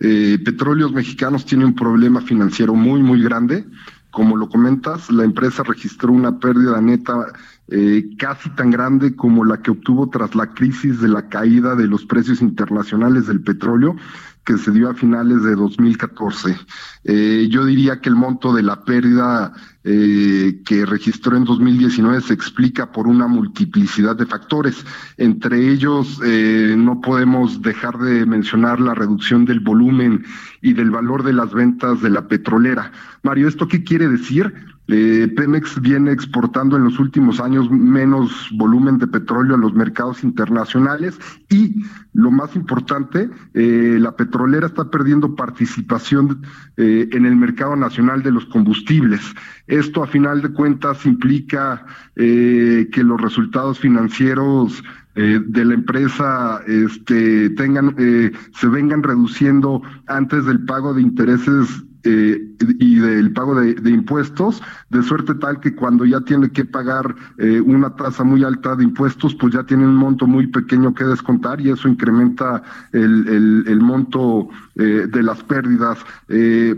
[0.00, 3.64] eh, Petróleos Mexicanos tiene un problema financiero muy, muy grande.
[4.10, 7.26] Como lo comentas, la empresa registró una pérdida neta
[7.70, 11.86] eh, casi tan grande como la que obtuvo tras la crisis de la caída de
[11.86, 13.96] los precios internacionales del petróleo
[14.44, 16.56] que se dio a finales de 2014.
[17.04, 19.52] Eh, yo diría que el monto de la pérdida
[19.84, 24.84] eh, que registró en 2019 se explica por una multiplicidad de factores.
[25.16, 30.24] Entre ellos, eh, no podemos dejar de mencionar la reducción del volumen
[30.62, 32.92] y del valor de las ventas de la petrolera.
[33.22, 34.52] Mario, ¿esto qué quiere decir?
[34.92, 40.24] Eh, Pemex viene exportando en los últimos años menos volumen de petróleo a los mercados
[40.24, 46.42] internacionales y, lo más importante, eh, la petrolera está perdiendo participación
[46.76, 49.20] eh, en el mercado nacional de los combustibles.
[49.68, 54.82] Esto, a final de cuentas, implica que los resultados financieros
[55.14, 62.40] de la empresa este, tengan, se vengan reduciendo antes del pago de intereses eh,
[62.78, 67.60] y del pago de, impuestos, de suerte tal que cuando ya tiene que pagar eh,
[67.60, 71.60] una tasa muy alta de impuestos, pues ya tiene un monto muy pequeño que descontar
[71.60, 75.98] y eso incrementa el, el, monto eh, de las pérdidas.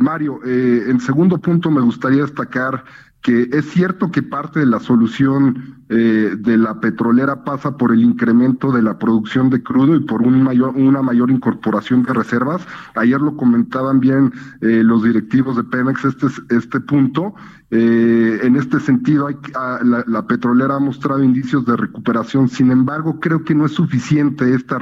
[0.01, 2.85] Mario, en segundo punto me gustaría destacar
[3.23, 8.03] que es cierto que parte de la solución eh, de la petrolera pasa por el
[8.03, 12.67] incremento de la producción de crudo y por un mayor, una mayor incorporación de reservas.
[12.97, 17.35] Ayer lo comentaban bien eh, los directivos de Pemex este, este punto.
[17.75, 22.51] Eh, en este sentido, hay, ah, la, petrolera ha mostrado indicios de recuperación.
[22.51, 24.79] Sin embargo, creo que no es suficiente esta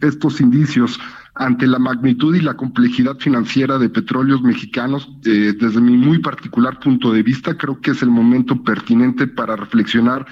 [0.00, 0.98] estos indicios
[1.36, 6.80] ante la magnitud y la complejidad financiera de petróleos mexicanos, eh, desde mi muy particular
[6.80, 10.26] punto de vista, creo que es el momento pertinente para reflexionar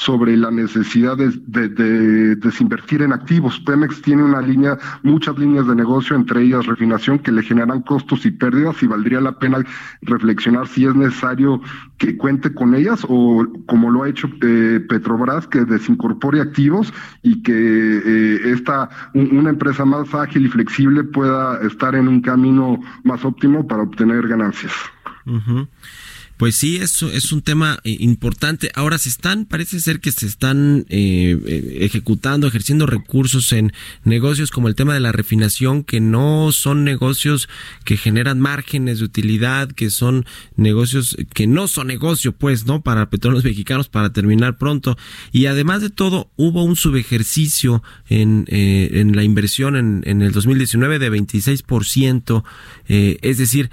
[0.00, 3.60] sobre la necesidad de, desinvertir en activos.
[3.60, 8.24] Pemex tiene una línea, muchas líneas de negocio, entre ellas refinación, que le generan costos
[8.24, 9.58] y pérdidas y valdría la pena
[10.00, 11.60] reflexionar si es necesario
[11.98, 17.42] que cuente con ellas o como lo ha hecho eh, Petrobras, que desincorpore activos y
[17.42, 23.22] que eh, esta, una empresa más ágil y flexible pueda estar en un camino más
[23.26, 24.72] óptimo para obtener ganancias.
[26.40, 28.70] Pues sí, eso es un tema eh, importante.
[28.74, 33.74] Ahora se están, parece ser que se están eh, eh, ejecutando, ejerciendo recursos en
[34.04, 37.50] negocios como el tema de la refinación, que no son negocios
[37.84, 40.24] que generan márgenes de utilidad, que son
[40.56, 42.80] negocios que no son negocio, pues, ¿no?
[42.80, 44.96] Para petróleos mexicanos, para terminar pronto.
[45.32, 50.98] Y además de todo, hubo un subejercicio en, en la inversión en, en el 2019
[51.00, 52.44] de 26%,
[52.88, 53.68] es decir,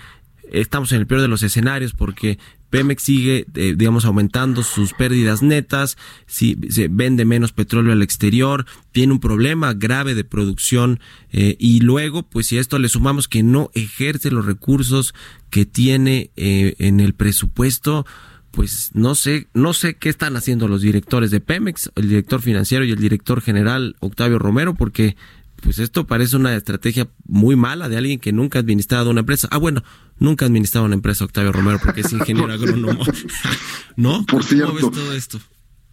[0.51, 5.41] estamos en el peor de los escenarios porque Pemex sigue, eh, digamos, aumentando sus pérdidas
[5.41, 10.99] netas, si se vende menos petróleo al exterior, tiene un problema grave de producción
[11.31, 15.13] eh, y luego, pues si a esto le sumamos que no ejerce los recursos
[15.49, 18.05] que tiene eh, en el presupuesto,
[18.51, 22.83] pues no sé, no sé qué están haciendo los directores de Pemex, el director financiero
[22.85, 25.15] y el director general Octavio Romero, porque
[25.61, 29.47] pues esto parece una estrategia muy mala de alguien que nunca ha administrado una empresa.
[29.51, 29.83] Ah, bueno,
[30.19, 32.99] nunca ha administrado una empresa Octavio Romero porque es ingeniero agrónomo.
[33.95, 34.25] ¿No?
[34.25, 34.73] Por cierto.
[34.73, 35.39] ves todo esto?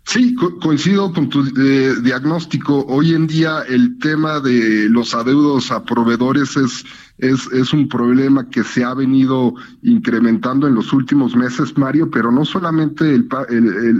[0.07, 2.85] Sí, coincido con tu eh, diagnóstico.
[2.87, 6.85] Hoy en día el tema de los adeudos a proveedores es,
[7.16, 12.31] es, es un problema que se ha venido incrementando en los últimos meses, Mario, pero
[12.31, 13.29] no solamente el,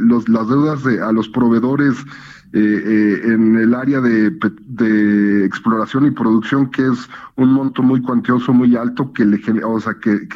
[0.07, 1.96] los, las deudas de, a los proveedores
[2.57, 8.53] eh, eh, en el área de, exploración y producción, que es un monto muy cuantioso,
[8.53, 10.29] muy alto, que le o sea, que,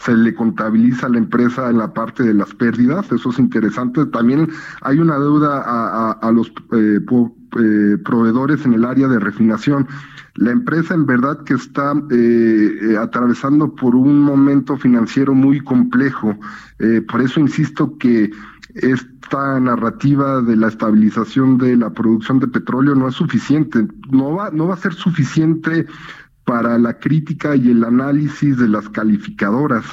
[0.00, 4.04] se le contabiliza a la empresa en la parte de las pérdidas, eso es interesante.
[4.06, 4.50] También
[4.82, 6.98] hay una deuda a, los eh,
[8.04, 9.86] proveedores en el área de refinación.
[10.34, 11.92] La empresa en verdad que está
[13.00, 16.36] atravesando por un momento financiero muy complejo.
[17.06, 18.32] por eso insisto que
[18.74, 24.50] esta narrativa de la estabilización de la producción de petróleo no es suficiente, no va,
[24.50, 25.86] no va a ser suficiente
[26.44, 29.84] para la crítica y el análisis de las calificadoras.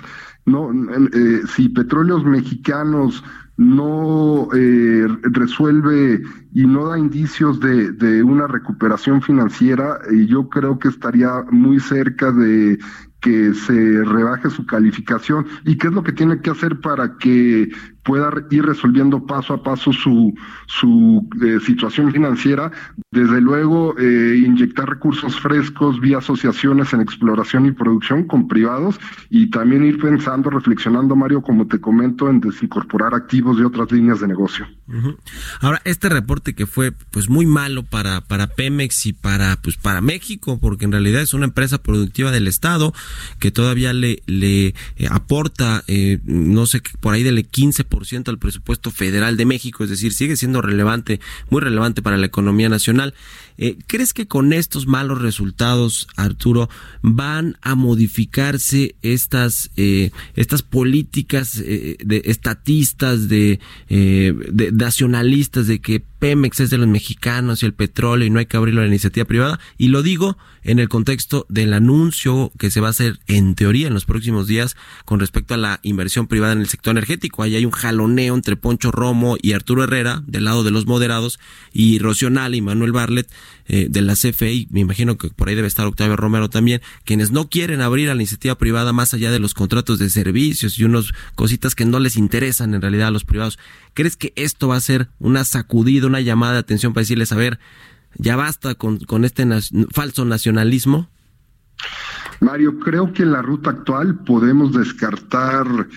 [0.45, 3.23] No, eh, si petróleos mexicanos
[3.57, 6.21] no eh, resuelve
[6.53, 12.31] y no da indicios de, una recuperación financiera, eh, yo creo que estaría muy cerca
[12.31, 12.79] de
[13.19, 17.69] que se rebaje su calificación y qué es lo que tiene que hacer para que
[18.07, 20.33] pueda ir resolviendo paso a paso su,
[20.65, 22.71] su eh, situación financiera,
[23.11, 28.97] desde luego eh, inyectar recursos frescos vía asociaciones en exploración y producción con privados
[29.29, 34.21] y también ir pensando, reflexionando, Mario, como te comento, en desincorporar activos de otras líneas
[34.21, 34.65] de negocio.
[35.59, 39.99] Ahora, este reporte que fue pues muy malo para, para Pemex y para, pues, para
[39.99, 42.93] México, porque en realidad es una empresa productiva del Estado
[43.39, 44.73] que todavía le, le eh,
[45.11, 47.96] aporta, eh, no sé, por ahí del 15%
[48.31, 52.69] al presupuesto federal de México, es decir, sigue siendo relevante, muy relevante para la economía
[52.69, 53.13] nacional.
[53.57, 56.69] Eh, ¿Crees que con estos malos resultados, Arturo,
[57.01, 63.59] van a modificarse estas, eh, estas políticas eh, de estatistas, de,
[63.89, 68.47] de nacionalistas, de que Pemex es de los mexicanos y el petróleo y no hay
[68.47, 69.59] que abrirlo a la iniciativa privada.
[69.77, 73.87] Y lo digo en el contexto del anuncio que se va a hacer en teoría
[73.87, 74.75] en los próximos días
[75.05, 77.43] con respecto a la inversión privada en el sector energético.
[77.43, 81.39] Ahí hay un jaloneo entre Poncho Romo y Arturo Herrera del lado de los moderados
[81.71, 83.29] y Rocional y Manuel Barlet
[83.67, 84.67] eh, de la CFI.
[84.71, 88.15] Me imagino que por ahí debe estar Octavio Romero también, quienes no quieren abrir a
[88.15, 91.99] la iniciativa privada más allá de los contratos de servicios y unas cositas que no
[91.99, 93.59] les interesan en realidad a los privados.
[93.93, 97.35] ¿Crees que esto va a ser una sacudida, una llamada de atención para decirles, a
[97.35, 97.59] ver,
[98.15, 99.45] ya basta con, con este
[99.91, 101.09] falso nacionalismo?
[102.39, 105.87] Mario, creo que en la ruta actual podemos descartar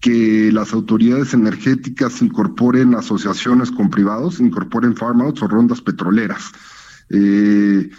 [0.00, 6.50] que las autoridades energéticas incorporen asociaciones con privados, incorporen farmouts o rondas petroleras.
[7.10, 7.90] Eh,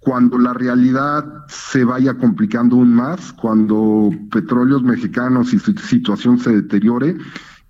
[0.00, 6.50] cuando la realidad se vaya complicando aún más, cuando petróleos mexicanos y su situación se
[6.50, 7.16] deteriore,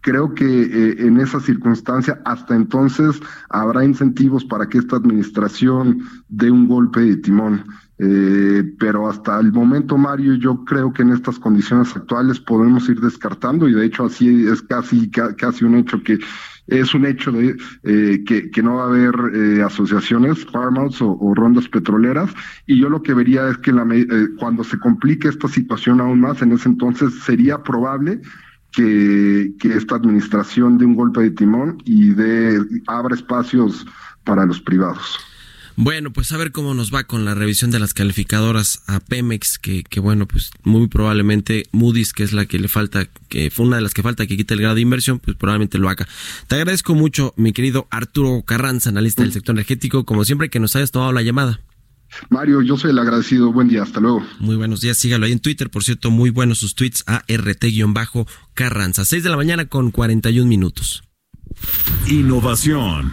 [0.02, 3.20] Creo que eh, en esa circunstancia, hasta entonces,
[3.50, 7.64] habrá incentivos para que esta administración dé un golpe de timón.
[8.02, 12.98] Eh, pero hasta el momento, Mario, yo creo que en estas condiciones actuales podemos ir
[12.98, 16.18] descartando y de hecho así es casi casi un hecho que
[16.70, 21.18] es un hecho de eh, que, que, no va a haber eh, asociaciones, farmouts o,
[21.20, 22.30] o, rondas petroleras,
[22.66, 24.06] y yo lo que vería es que la, eh,
[24.38, 28.20] cuando se complique esta situación aún más, en ese entonces sería probable
[28.72, 33.84] que, que esta administración dé un golpe de timón y de abra espacios
[34.24, 35.18] para los privados.
[35.76, 39.58] Bueno, pues a ver cómo nos va con la revisión de las calificadoras a Pemex,
[39.58, 43.66] que, que bueno, pues muy probablemente Moody's, que es la que le falta, que fue
[43.66, 46.06] una de las que falta que quite el grado de inversión, pues probablemente lo haga.
[46.48, 50.76] Te agradezco mucho, mi querido Arturo Carranza, analista del sector energético, como siempre que nos
[50.76, 51.60] hayas tomado la llamada.
[52.28, 53.52] Mario, yo soy el agradecido.
[53.52, 54.26] Buen día, hasta luego.
[54.40, 59.04] Muy buenos días, sígalo ahí en Twitter, por cierto, muy buenos sus tweets a RT-Carranza.
[59.04, 61.02] 6 de la mañana con 41 minutos.
[62.08, 63.12] Innovación.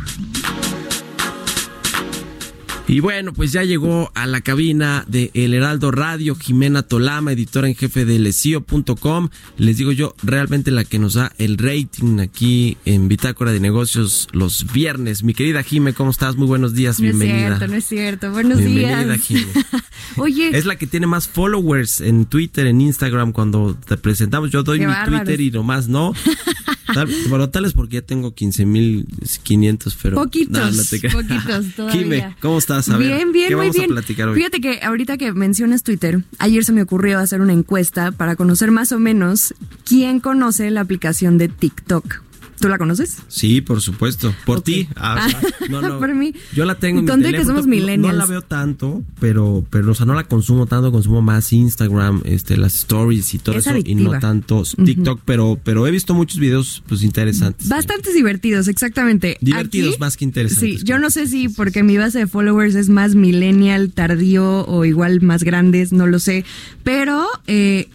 [2.90, 7.68] Y bueno, pues ya llegó a la cabina de El Heraldo Radio Jimena Tolama, editora
[7.68, 9.28] en jefe de lesio.com.
[9.58, 14.30] Les digo yo, realmente la que nos da el rating aquí en Bitácora de Negocios
[14.32, 15.24] los viernes.
[15.24, 16.38] Mi querida Jime, ¿cómo estás?
[16.38, 17.50] Muy buenos días, bienvenida.
[17.50, 18.32] No es cierto, no es cierto.
[18.32, 19.22] Buenos bienvenida, días.
[19.22, 19.48] Jime.
[20.16, 20.58] Oye.
[20.58, 24.50] Es la que tiene más followers en Twitter, en Instagram, cuando te presentamos.
[24.50, 25.26] Yo doy Qué mi bárbaros.
[25.26, 26.14] Twitter y nomás no.
[26.94, 30.16] Tal, bueno, tal es porque ya tengo 15.500, pero...
[30.16, 32.02] Poquitos, no, poquitos todavía.
[32.02, 32.90] Jime, ¿cómo estás?
[32.90, 33.92] A ver, bien, bien, ¿qué muy vamos bien.
[33.92, 34.36] a platicar hoy?
[34.36, 38.72] Fíjate que ahorita que mencionas Twitter, ayer se me ocurrió hacer una encuesta para conocer
[38.72, 39.54] más o menos
[39.86, 42.27] quién conoce la aplicación de TikTok.
[42.60, 43.18] ¿Tú la conoces?
[43.28, 44.34] Sí, por supuesto.
[44.46, 44.88] Por ti.
[44.96, 46.00] Ah, Ah, no, no.
[46.00, 46.34] por mí.
[46.54, 47.56] Yo la tengo en mi ¿Dónde que teléfono.
[47.58, 48.14] somos millennials?
[48.14, 52.22] No, la veo tanto, pero, pero, o sea, no la consumo tanto, consumo más Instagram,
[52.26, 56.14] este, las stories y todo Es eso, y no tanto TikTok, pero, pero he visto
[56.14, 57.68] muchos videos, pues, interesantes.
[57.70, 59.38] Bastantes divertidos, exactamente.
[59.42, 60.80] Divertidos Aquí- más que interesantes.
[60.80, 64.86] Sí, yo no sé si porque mi base de followers es más millennial, tardío o
[64.86, 66.46] igual más grandes, no lo sé.
[66.84, 67.90] Pero eh,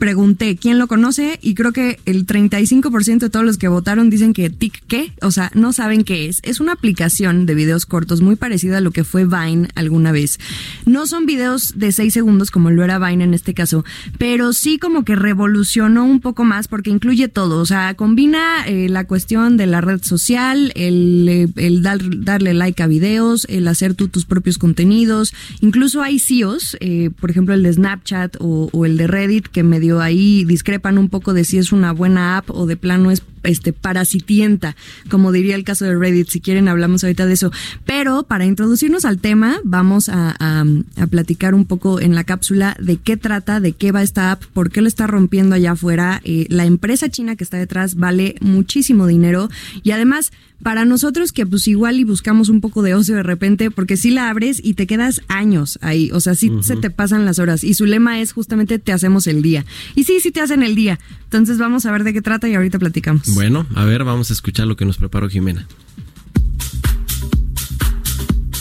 [0.00, 4.32] pregunté quién lo conoce y creo que el 35% de todos los que votaron dicen
[4.32, 6.40] que TIC qué, o sea, no saben qué es.
[6.42, 10.40] Es una aplicación de videos cortos muy parecida a lo que fue Vine alguna vez.
[10.86, 13.84] No son videos de 6 segundos como lo era Vine en este caso,
[14.18, 18.88] pero sí como que revolucionó un poco más porque incluye todo, o sea, combina eh,
[18.88, 23.68] la cuestión de la red social, el, eh, el dar- darle like a videos, el
[23.68, 28.70] hacer tú tus propios contenidos, incluso hay CEOs, eh, por ejemplo el de Snapchat o,
[28.72, 32.36] o el de Reddit que medio ahí discrepan un poco de si es una buena
[32.36, 34.76] app o de plano es este parasitienta,
[35.10, 37.52] como diría el caso de Reddit, si quieren hablamos ahorita de eso.
[37.84, 40.64] Pero para introducirnos al tema, vamos a, a-
[40.96, 44.42] a platicar un poco en la cápsula de qué trata, de qué va esta app,
[44.52, 46.20] por qué lo está rompiendo allá afuera.
[46.24, 49.48] Eh, la empresa china que está detrás vale muchísimo dinero
[49.82, 50.32] y además
[50.62, 54.10] para nosotros que pues igual y buscamos un poco de ocio de repente, porque si
[54.10, 57.64] la abres y te quedas años ahí, o sea, sí se te pasan las horas
[57.64, 59.64] y su lema es justamente te hacemos el día.
[59.94, 60.98] Y sí, sí te hacen el día.
[61.24, 63.22] Entonces vamos a ver de qué trata y ahorita platicamos.
[63.34, 65.66] Bueno, a ver, vamos a escuchar lo que nos preparó Jimena.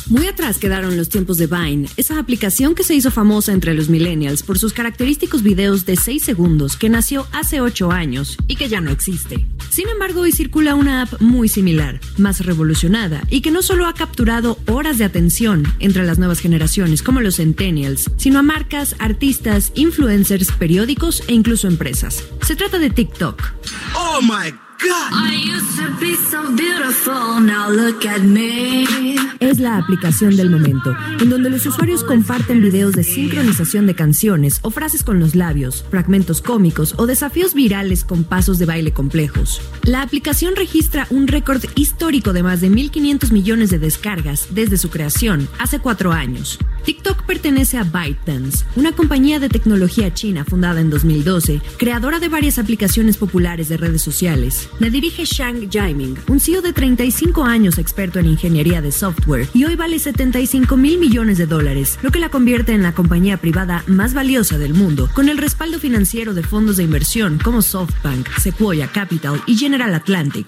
[0.10, 3.90] Muy atrás quedaron los tiempos de Vine, esa aplicación que se hizo famosa entre los
[3.90, 8.70] millennials por sus característicos videos de 6 segundos que nació hace 8 años y que
[8.70, 9.46] ya no existe.
[9.70, 13.94] Sin embargo, hoy circula una app muy similar, más revolucionada y que no solo ha
[13.94, 19.72] capturado horas de atención entre las nuevas generaciones como los centennials, sino a marcas, artistas,
[19.76, 22.24] influencers, periódicos e incluso empresas.
[22.42, 23.44] Se trata de TikTok.
[23.94, 24.69] Oh my
[29.42, 34.60] Es la aplicación del momento, en donde los usuarios comparten videos de sincronización de canciones
[34.62, 39.62] o frases con los labios, fragmentos cómicos o desafíos virales con pasos de baile complejos.
[39.84, 44.90] La aplicación registra un récord histórico de más de 1.500 millones de descargas desde su
[44.90, 46.58] creación, hace cuatro años.
[46.86, 52.60] TikTok pertenece a ByteDance, una compañía de tecnología china fundada en 2012, creadora de varias
[52.60, 54.70] aplicaciones populares de redes sociales.
[54.80, 59.66] La dirige Shang Jiming, un CEO de 35 años experto en ingeniería de software, y
[59.66, 63.84] hoy vale 75 mil millones de dólares, lo que la convierte en la compañía privada
[63.88, 68.88] más valiosa del mundo, con el respaldo financiero de fondos de inversión como SoftBank, Sequoia
[68.88, 70.48] Capital y General Atlantic.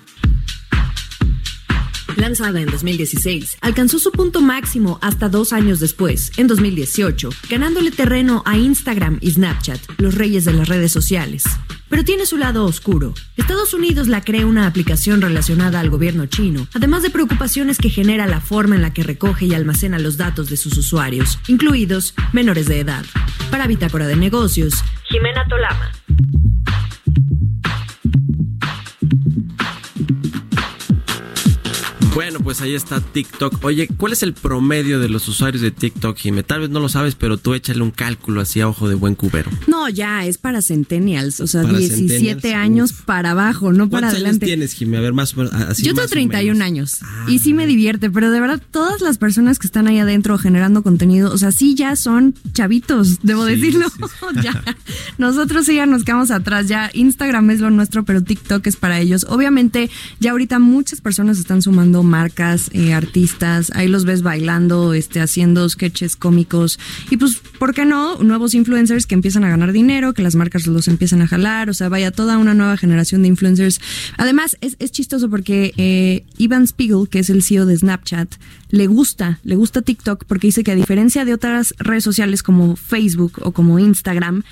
[2.18, 8.44] Lanzada en 2016, alcanzó su punto máximo hasta dos años después, en 2018, ganándole terreno
[8.46, 11.44] a Instagram y Snapchat, los reyes de las redes sociales.
[11.90, 13.14] Pero tiene su lado oscuro.
[13.36, 18.28] Estados Unidos la crea una aplicación relacionada al gobierno chino, además de preocupaciones que genera
[18.28, 22.68] la forma en la que recoge y almacena los datos de sus usuarios, incluidos menores
[22.68, 23.06] de edad.
[23.50, 25.92] Para Bitácora de Negocios, Jimena Tolama.
[32.14, 33.64] Bueno, pues ahí está TikTok.
[33.64, 36.44] Oye, ¿cuál es el promedio de los usuarios de TikTok, Jimé?
[36.44, 39.16] Tal vez no lo sabes, pero tú échale un cálculo así a ojo de buen
[39.16, 39.50] cubero.
[39.68, 44.08] No, ya, es para centennials, o sea, Para 17 centennials, años para abajo, no para
[44.08, 44.46] ¿Cuántos adelante.
[44.46, 44.98] años tienes, Jimé?
[44.98, 45.34] A ver, más.
[45.38, 46.66] Así Yo tengo más o 31 menos.
[46.68, 47.00] años
[47.30, 50.84] y sí me divierte, pero de verdad todas las personas que están ahí adentro generando
[50.84, 53.88] contenido, o sea, sí ya son chavitos, debo Sí, decirlo.
[53.90, 53.98] sí,
[54.44, 54.62] ya.
[55.18, 59.00] Nosotros sí ya nos quedamos atrás, ya Instagram es lo nuestro, pero TikTok es para
[59.00, 59.26] ellos.
[59.30, 59.90] Obviamente
[60.20, 65.68] ya ahorita muchas personas están sumando marcas, eh, artistas, ahí los ves bailando, este, haciendo
[65.68, 66.80] sketches cómicos
[67.10, 68.18] y pues, ¿por qué no?
[68.18, 71.74] Nuevos influencers que empiezan a ganar dinero, que las marcas los empiezan a jalar, o
[71.74, 73.80] sea, vaya toda una nueva generación de influencers.
[74.18, 78.34] Además, es, es chistoso porque eh, Ivan Spiegel, que es el CEO de Snapchat,
[78.70, 82.76] le gusta, le gusta TikTok porque dice que a diferencia de otras redes sociales como
[82.76, 84.44] Facebook o como Instagram,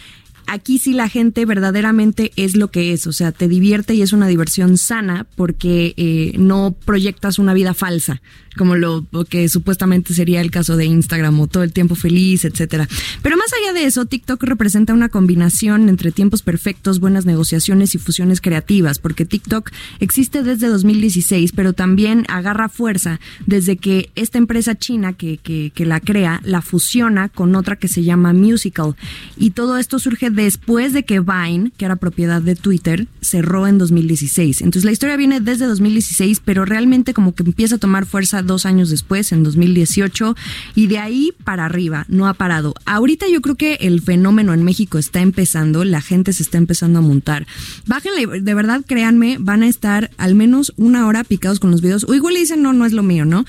[0.48, 4.14] aquí sí la gente verdaderamente es lo que es, o sea, te divierte y es
[4.14, 8.22] una diversión sana porque eh, no proyectas una vida falsa,
[8.58, 12.88] como lo que supuestamente sería el caso de Instagram o todo el tiempo feliz, etcétera.
[13.22, 17.98] Pero más allá de eso, TikTok representa una combinación entre tiempos perfectos, buenas negociaciones y
[17.98, 24.76] fusiones creativas, porque TikTok existe desde 2016, pero también agarra fuerza desde que esta empresa
[24.76, 28.96] china que, que, la crea la fusiona con otra que se llama Musical.
[29.38, 33.78] Y todo esto surge después de que Vine, que era propiedad de Twitter, cerró en
[33.78, 34.62] 2016.
[34.62, 38.66] Entonces la historia viene desde 2016, pero realmente como que empieza a tomar fuerza dos
[38.66, 40.36] años después, en 2018,
[40.76, 42.74] y de ahí para arriba, no ha parado.
[42.86, 47.00] Ahorita yo creo que el fenómeno en México está empezando, la gente se está empezando
[47.00, 47.46] a montar.
[47.86, 52.06] Bájenle, de verdad, créanme, van a estar al menos una hora picados con los videos,
[52.08, 53.46] o igual le dicen, no, no es lo mío, ¿no?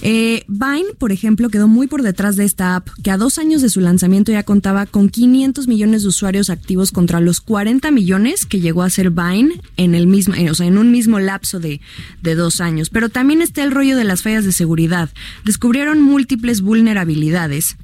[0.00, 3.62] Eh, Vine, por ejemplo, quedó muy por detrás de esta app, que a dos años
[3.62, 8.46] de su lanzamiento ya contaba con 500 millones de usuarios activos contra los 40 millones
[8.46, 11.60] que llegó a ser Vine en el mismo, eh, o sea, en un mismo lapso
[11.60, 11.80] de,
[12.22, 12.90] de dos años.
[12.90, 15.10] Pero también está el rollo de las fallas de seguridad.
[15.44, 17.76] Descubrieron múltiples vulnerabilidades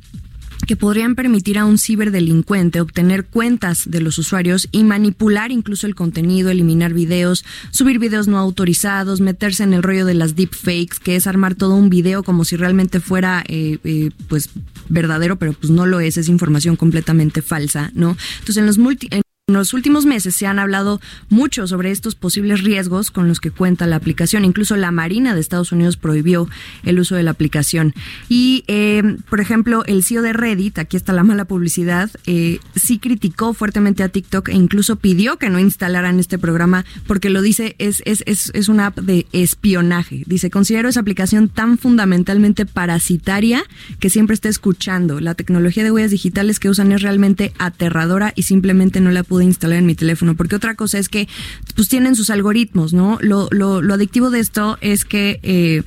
[0.66, 5.94] que podrían permitir a un ciberdelincuente obtener cuentas de los usuarios y manipular incluso el
[5.94, 11.16] contenido, eliminar videos, subir videos no autorizados, meterse en el rollo de las deepfakes, que
[11.16, 14.50] es armar todo un video como si realmente fuera eh, eh, pues
[14.88, 18.16] verdadero, pero pues no lo es, es información completamente falsa, ¿no?
[18.40, 19.08] Entonces en los multi
[19.48, 23.50] en los últimos meses se han hablado mucho sobre estos posibles riesgos con los que
[23.50, 24.44] cuenta la aplicación.
[24.44, 26.50] Incluso la Marina de Estados Unidos prohibió
[26.84, 27.94] el uso de la aplicación.
[28.28, 32.98] Y, eh, por ejemplo, el CEO de Reddit, aquí está la mala publicidad, eh, sí
[32.98, 37.74] criticó fuertemente a TikTok e incluso pidió que no instalaran este programa porque lo dice,
[37.78, 40.24] es, es, es, es una app de espionaje.
[40.26, 43.64] Dice, considero esa aplicación tan fundamentalmente parasitaria
[43.98, 45.20] que siempre está escuchando.
[45.20, 49.37] La tecnología de huellas digitales que usan es realmente aterradora y simplemente no la pude
[49.44, 50.36] instalar en mi teléfono.
[50.36, 51.28] Porque otra cosa es que
[51.74, 53.18] pues tienen sus algoritmos, ¿no?
[53.20, 55.82] Lo, lo, lo adictivo de esto es que eh,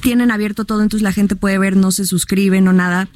[0.00, 3.08] tienen abierto todo, entonces la gente puede ver, no se suscribe, no nada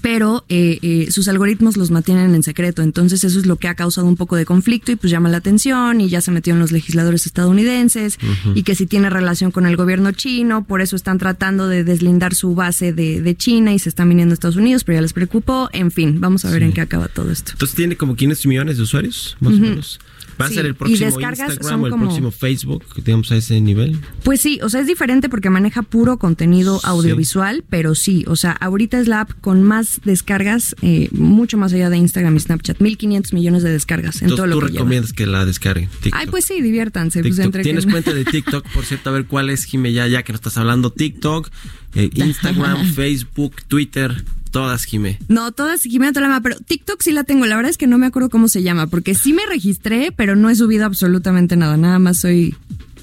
[0.00, 2.82] pero eh, eh, sus algoritmos los mantienen en secreto.
[2.82, 5.38] Entonces eso es lo que ha causado un poco de conflicto y pues llama la
[5.38, 8.18] atención y ya se metió en los legisladores estadounidenses
[8.54, 12.34] y que si tiene relación con el gobierno chino, por eso están tratando de deslindar
[12.34, 15.12] su base de, de China y se están viniendo a Estados Unidos, pero ya les
[15.12, 15.68] preocupó.
[15.72, 17.52] En fin, vamos a ver en qué acaba todo esto.
[17.52, 20.00] Entonces tiene como 500 millones de usuarios, más o menos.
[20.40, 23.98] ¿Va a ser el próximo Instagram o el como- próximo Facebook, digamos, a ese nivel?
[24.22, 28.52] Pues sí, o sea, es diferente porque maneja puro contenido audiovisual, pero sí, o sea,
[28.52, 32.80] ahorita es la app con más descargas, eh, mucho más allá de Instagram y Snapchat,
[32.80, 34.78] 1500 millones de descargas en Entonces todo lo tú que lleva.
[34.84, 35.88] recomiendas que la descarguen.
[36.02, 36.14] TikTok.
[36.20, 37.22] Ay, pues sí, diviértanse.
[37.22, 38.66] Pues entre ¿Tienes que- cuenta de TikTok?
[38.72, 40.90] Por cierto, a ver cuál es, Jime, ya, ya que nos estás hablando.
[40.92, 41.48] TikTok,
[41.96, 45.18] eh, Instagram, Facebook, Twitter, todas, Jime.
[45.28, 47.46] No, todas Jimena Tolama, pero TikTok sí la tengo.
[47.46, 50.36] La verdad es que no me acuerdo cómo se llama, porque sí me registré, pero
[50.36, 51.76] no he subido absolutamente nada.
[51.76, 52.54] Nada más soy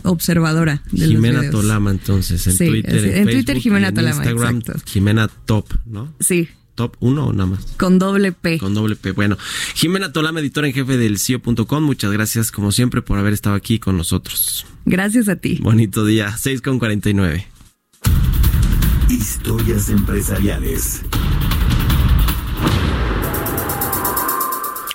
[0.03, 1.51] observadora de Jimena los.
[1.51, 4.81] Tolama, entonces, en Sí, Twitter, en, en Twitter, Jimena y en Tolama, Instagram, exacto.
[4.85, 6.13] Jimena Top, ¿no?
[6.19, 7.65] Sí, Top 1 o nada más.
[7.77, 8.57] con doble P.
[8.57, 9.11] Con doble P.
[9.11, 9.37] Bueno,
[9.75, 13.77] Jimena Tolama, editora en jefe del CIO.com, muchas gracias como siempre por haber estado aquí
[13.79, 14.65] con nosotros.
[14.85, 15.59] Gracias a ti.
[15.61, 17.47] Bonito día, 6 con 49.
[19.13, 21.03] Historias empresariales.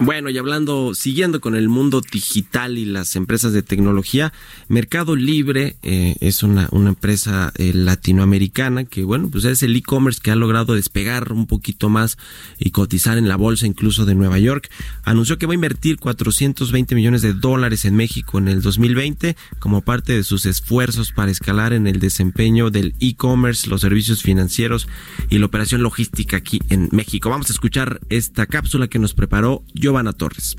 [0.01, 4.32] Bueno, y hablando, siguiendo con el mundo digital y las empresas de tecnología,
[4.68, 10.20] Mercado Libre eh, es una, una empresa eh, latinoamericana que, bueno, pues es el e-commerce
[10.22, 12.16] que ha logrado despegar un poquito más
[12.61, 14.70] y cotizar en la bolsa incluso de Nueva York.
[15.03, 19.82] Anunció que va a invertir 420 millones de dólares en México en el 2020 como
[19.82, 24.86] parte de sus esfuerzos para escalar en el desempeño del e-commerce, los servicios financieros
[25.28, 27.30] y la operación logística aquí en México.
[27.30, 30.55] Vamos a escuchar esta cápsula que nos preparó Giovanna Torres.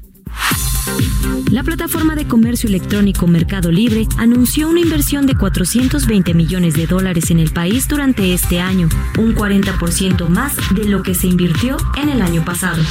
[1.52, 7.30] La plataforma de comercio electrónico Mercado Libre anunció una inversión de 420 millones de dólares
[7.30, 12.10] en el país durante este año, un 40% más de lo que se invirtió en
[12.10, 12.82] el año pasado.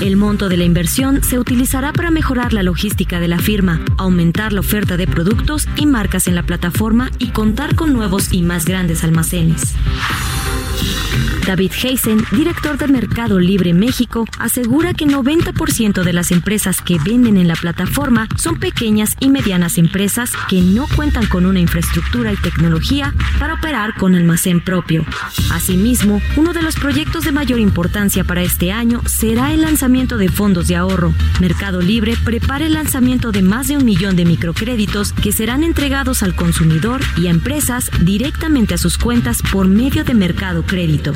[0.00, 4.52] El monto de la inversión se utilizará para mejorar la logística de la firma, aumentar
[4.52, 8.64] la oferta de productos y marcas en la plataforma y contar con nuevos y más
[8.64, 9.76] grandes almacenes.
[11.46, 17.36] David Heisen, director de Mercado Libre México, asegura que 90% de las empresas que venden
[17.36, 22.36] en la plataforma son pequeñas y medianas empresas que no cuentan con una infraestructura y
[22.36, 25.06] tecnología para operar con almacén propio.
[25.52, 30.28] Asimismo, uno de los proyectos de mayor importancia para este año será el lanzamiento de
[30.28, 31.14] fondos de ahorro.
[31.40, 36.24] Mercado Libre prepara el lanzamiento de más de un millón de microcréditos que serán entregados
[36.24, 41.12] al consumidor y a empresas directamente a sus cuentas por medio de Mercado Crédito.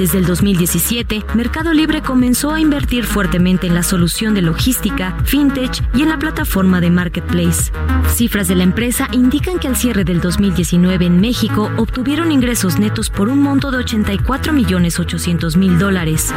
[0.00, 5.82] Desde el 2017, Mercado Libre comenzó a invertir fuertemente en la solución de logística, fintech
[5.94, 7.70] y en la plataforma de marketplace.
[8.08, 13.10] Cifras de la empresa indican que al cierre del 2019 en México obtuvieron ingresos netos
[13.10, 16.32] por un monto de 84 millones 800 mil dólares,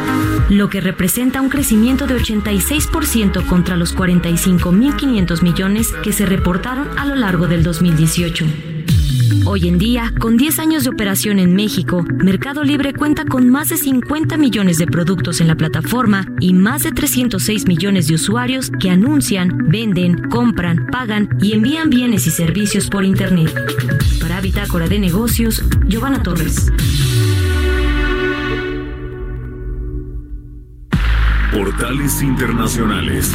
[0.50, 6.26] lo que representa un crecimiento de 86% contra los 45 mil 500 millones que se
[6.26, 8.73] reportaron a lo largo del 2018.
[9.46, 13.68] Hoy en día, con 10 años de operación en México, Mercado Libre cuenta con más
[13.68, 18.70] de 50 millones de productos en la plataforma y más de 306 millones de usuarios
[18.80, 23.54] que anuncian, venden, compran, pagan y envían bienes y servicios por Internet.
[24.18, 26.72] Para Bitácora de Negocios, Giovanna Torres.
[31.52, 33.34] Portales Internacionales.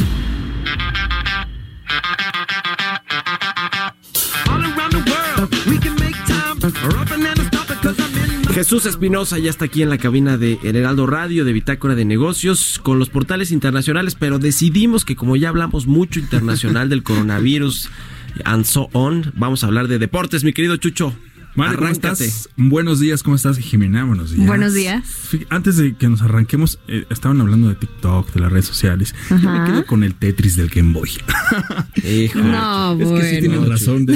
[8.52, 12.04] Jesús Espinosa ya está aquí en la cabina de El Heraldo Radio de Bitácora de
[12.04, 17.88] Negocios con los portales internacionales, pero decidimos que como ya hablamos mucho internacional del coronavirus
[18.44, 21.14] and so on, vamos a hablar de deportes, mi querido Chucho.
[21.56, 22.48] Mario, ¿cómo estás?
[22.56, 24.04] Buenos días, ¿cómo estás, Jimena?
[24.04, 24.46] Buenos días.
[24.46, 25.04] Buenos días.
[25.50, 29.14] Antes de que nos arranquemos, eh, estaban hablando de TikTok, de las redes sociales.
[29.30, 31.10] Yo me quedo con el Tetris del Game Boy.
[32.04, 32.38] Hijo.
[32.38, 33.38] No, es que sí bueno.
[33.40, 34.06] tienen razón.
[34.06, 34.14] De,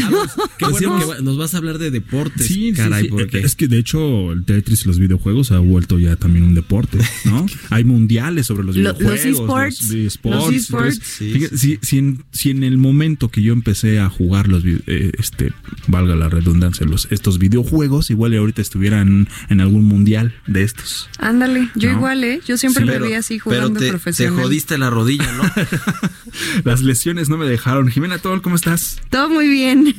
[0.58, 3.08] Qué bueno que va- nos vas a hablar de deportes, Sí, sí, caray, sí.
[3.10, 6.54] porque Es que de hecho el Tetris y los videojuegos ha vuelto ya también un
[6.54, 7.46] deporte, ¿no?
[7.70, 9.24] Hay mundiales sobre los Lo- los videojuegos.
[9.26, 9.82] esports.
[9.82, 10.46] Los, esports.
[10.46, 10.94] Los esports.
[10.94, 14.46] Entonces, Sí, fíjate, si, si en, si en el momento que yo empecé a jugar
[14.48, 15.52] los, eh, este,
[15.88, 21.08] valga la redundancia, los, estos videojuegos, igual y ahorita estuvieran en algún mundial de estos.
[21.18, 21.96] Ándale, yo No.
[21.96, 22.40] igual, ¿eh?
[22.46, 24.42] Yo siempre Sí, me pero, vi así pero jugando te, te profesional.
[24.42, 25.42] jodiste la rodilla, ¿no?
[26.64, 27.88] Las lesiones no me dejaron.
[27.88, 29.00] Jimena Tol, ¿cómo estás?
[29.08, 29.94] Todo muy bien.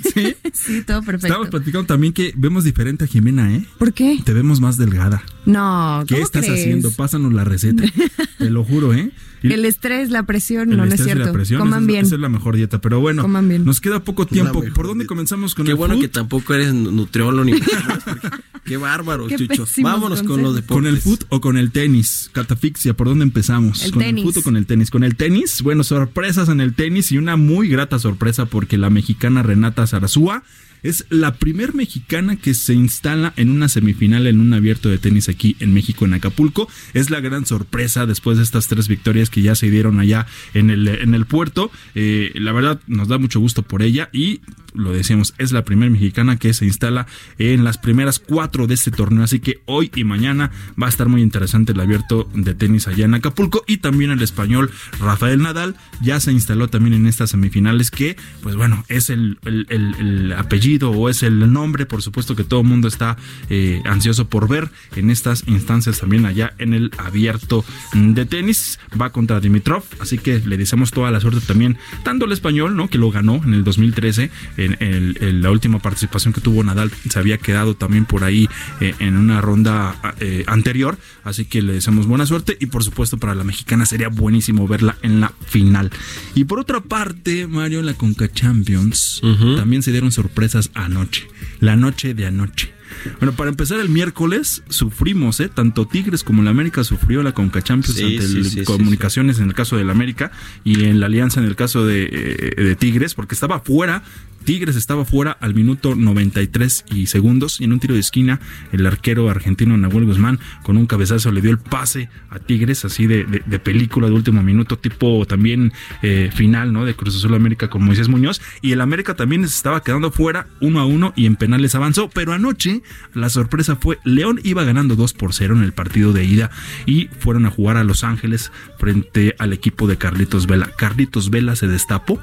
[0.54, 1.26] Sí, todo perfecto.
[1.28, 3.66] Estábamos platicando también que vemos diferente a Jimena, ¿eh?
[3.80, 4.20] ¿Por qué?
[4.24, 5.24] Te vemos más delgada.
[5.46, 6.62] No, ¿Qué ¿cómo estás crees?
[6.62, 6.92] haciendo?
[6.92, 7.84] Pásanos la receta.
[8.38, 9.12] Te lo juro, ¿eh?
[9.44, 11.26] Y- El estrés, la presión, el no, no es estrés y cierto.
[11.26, 12.06] la presión, Coman esa, es- bien.
[12.06, 12.82] esa es la mejor dieta.
[12.82, 13.64] Pero bueno, Coman bien.
[13.66, 14.60] nos queda poco tiempo.
[14.62, 16.02] mejor ¿Por dónde comenzamos con Qué el bueno food?
[16.02, 17.54] que tampoco eres nu- nutriólogo ni
[18.66, 19.68] Qué bárbaro, Chucho.
[19.84, 20.76] Vámonos con los deportes.
[20.76, 22.32] ¿Con el foot o con el tenis?
[22.34, 23.84] Catafixia, ¿por dónde empezamos?
[23.84, 24.24] El ¿Con tenis.
[24.26, 24.90] el foot o con el tenis?
[24.90, 28.90] Con el tenis, bueno, sorpresas en el tenis y una muy grata sorpresa porque la
[28.90, 30.42] mexicana Renata Zarazúa
[30.86, 35.30] es la primer mexicana que se instala en una semifinal en un abierto de tenis
[35.30, 36.70] aquí en México, en Acapulco.
[36.94, 40.70] Es la gran sorpresa después de estas tres victorias que ya se dieron allá en
[40.70, 41.72] el, en el puerto.
[41.96, 44.42] Eh, la verdad, nos da mucho gusto por ella y
[44.76, 47.08] lo decíamos, es la primera mexicana que se instala
[47.38, 49.24] en las primeras cuatro de este torneo.
[49.24, 50.52] Así que hoy y mañana
[50.82, 53.64] va a estar muy interesante el abierto de tenis allá en Acapulco.
[53.68, 54.70] Y también el español
[55.00, 59.66] Rafael Nadal ya se instaló también en estas semifinales que, pues bueno, es el, el-
[59.70, 63.18] el- el apellido o es el nombre, por supuesto que todo el mundo está
[63.50, 67.64] eh, ansioso por ver en estas instancias también allá en el abierto
[67.94, 68.80] de tenis.
[69.00, 72.90] Va contra Dimitrov, así que le deseamos toda la suerte también, tanto el español, ¿no?
[72.90, 74.32] Que lo ganó en el 2013,
[74.66, 78.50] en, el- en la última participación que tuvo Nadal, se había quedado también por ahí
[78.82, 83.18] eh, en una ronda eh, anterior, así que le deseamos buena suerte y por supuesto
[83.18, 85.92] para la mexicana sería buenísimo verla en la final.
[86.36, 89.22] Y por otra parte, Mario, en la Conca Champions
[89.56, 91.28] también se dieron sorpresas anoche,
[91.60, 92.74] la noche de anoche.
[93.20, 95.50] Bueno, para empezar el miércoles sufrimos, ¿eh?
[95.50, 98.64] Tanto Tigres como la América sufrió la Conca Champions Sí, ante sí, el sí, sí,
[98.64, 100.32] Comunicaciones en el caso del América
[100.64, 104.04] y en la Alianza en el caso de, eh, de Tigres, porque estaba fuera.
[104.44, 108.40] Tigres estaba fuera al minuto 93 y segundos y en un tiro de esquina
[108.72, 113.08] el arquero argentino Nahuel Guzmán con un cabezazo le dio el pase a Tigres así
[113.08, 115.74] de, de- de película de último minuto tipo también
[116.04, 119.56] eh, final no de Cruz Azul América con Moisés Muñoz y el América también se
[119.56, 122.84] estaba quedando fuera uno a uno y en penales avanzó pero anoche
[123.14, 126.52] la sorpresa fue León iba ganando 2 por 0 en el partido de ida
[126.86, 130.72] y fueron a jugar a Los Ángeles frente al equipo de Carlitos Vela.
[130.78, 132.20] Carlitos Vela se destapó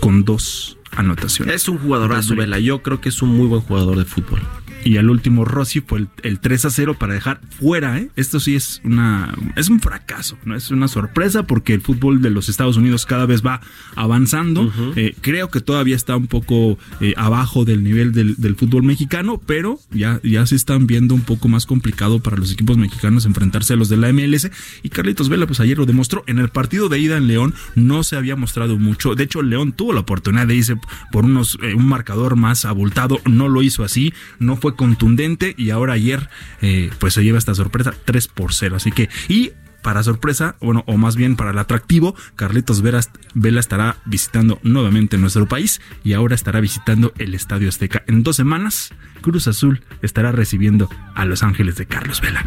[0.00, 2.58] con dos anotaciones Es un jugadorazo, Vela.
[2.58, 4.40] Yo creo que es un muy buen jugador de fútbol.
[4.84, 8.10] y al último Rossi fue el, el 3 a 0 para dejar fuera, ¿eh?
[8.16, 12.30] Esto sí es una es un fracaso, no es una sorpresa porque el fútbol de
[12.30, 13.60] los Estados Unidos cada vez va
[13.96, 14.72] avanzando.
[14.96, 19.40] Eh, creo que todavía está un poco eh, abajo del nivel del, del fútbol mexicano,
[19.44, 23.74] pero ya, ya se están viendo un poco más complicado para los equipos mexicanos enfrentarse
[23.74, 24.50] a los de la MLS.
[24.82, 26.24] Y Carlitos Vela, pues ayer lo demostró.
[26.26, 29.14] En el partido de ida en León no se había mostrado mucho.
[29.14, 30.76] De hecho, León tuvo la oportunidad de irse
[31.10, 33.20] por unos eh, un marcador más abultado.
[33.24, 35.54] No lo hizo así, no fue contundente.
[35.56, 36.28] Y ahora ayer,
[36.60, 38.76] eh, pues se lleva esta sorpresa 3 por 0.
[38.76, 39.52] Así que, y
[39.88, 45.48] para sorpresa, bueno, o más bien para el atractivo, Carlitos Vela estará visitando nuevamente nuestro
[45.48, 48.04] país y ahora estará visitando el Estadio Azteca.
[48.06, 48.90] En dos semanas,
[49.22, 52.44] Cruz Azul estará recibiendo a Los Ángeles de Carlos Vela.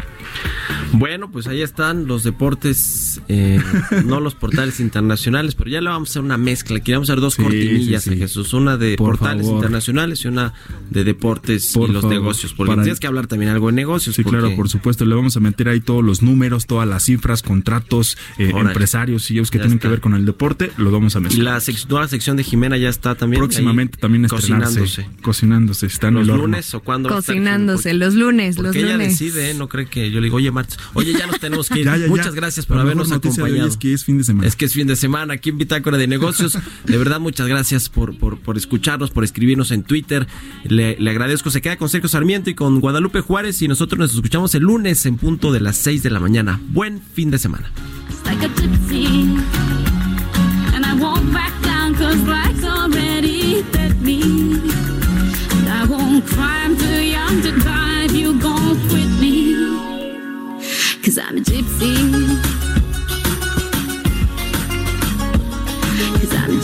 [0.92, 3.60] Bueno, pues ahí están los deportes, eh,
[4.04, 6.78] no los portales internacionales, pero ya le vamos a hacer una mezcla.
[6.78, 8.16] Queríamos hacer dos Sí, cortinillas, sí, sí.
[8.18, 8.52] Jesús.
[8.54, 9.56] Una de Por portales favor.
[9.58, 10.52] internacionales y una
[10.90, 12.16] de deportes Por y los favor.
[12.18, 12.52] negocios.
[12.54, 14.14] Porque tienes que hablar también algo de negocios.
[14.14, 15.04] Sí, porque- claro, por supuesto.
[15.06, 19.50] Le vamos a meter ahí todos los números, todas las cifras, contratos, eh, empresarios, CEOs
[19.50, 19.88] que Ya tienen está.
[19.88, 21.54] que ver con el deporte, lo vamos a Y mezclar.
[21.54, 23.40] la sec- nueva sección de Jimena ya está también.
[23.40, 24.80] Próximamente ahí también estrenarse.
[24.80, 25.06] cocinándose.
[25.22, 26.42] Cocinándose, está en ¿Los el horno.
[26.48, 29.18] lunes o estar Cocinándose, los lunes, Porque los ella lunes.
[29.18, 29.54] decide, ¿eh?
[29.54, 31.86] no cree que yo le digo, oye, martes, oye, ya nos tenemos que ir.
[31.86, 32.08] Ya, ya, ya.
[32.08, 33.68] Muchas gracias por La habernos acompañado.
[33.68, 34.46] es que es fin de semana.
[34.48, 36.58] Es que es fin de semana aquí en Bitácora de Negocios.
[36.84, 40.26] De verdad, muchas gracias por, por, por escucharnos, por escribirnos en Twitter.
[40.64, 41.50] Le, le agradezco.
[41.50, 45.04] Se queda con Sergio Sarmiento y con Guadalupe Juárez y nosotros nos escuchamos el lunes
[45.06, 46.60] en punto de las 6 de la mañana.
[46.70, 47.70] Buen fin de semana.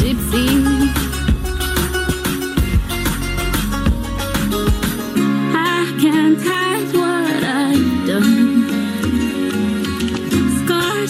[0.08, 0.77] gypsy.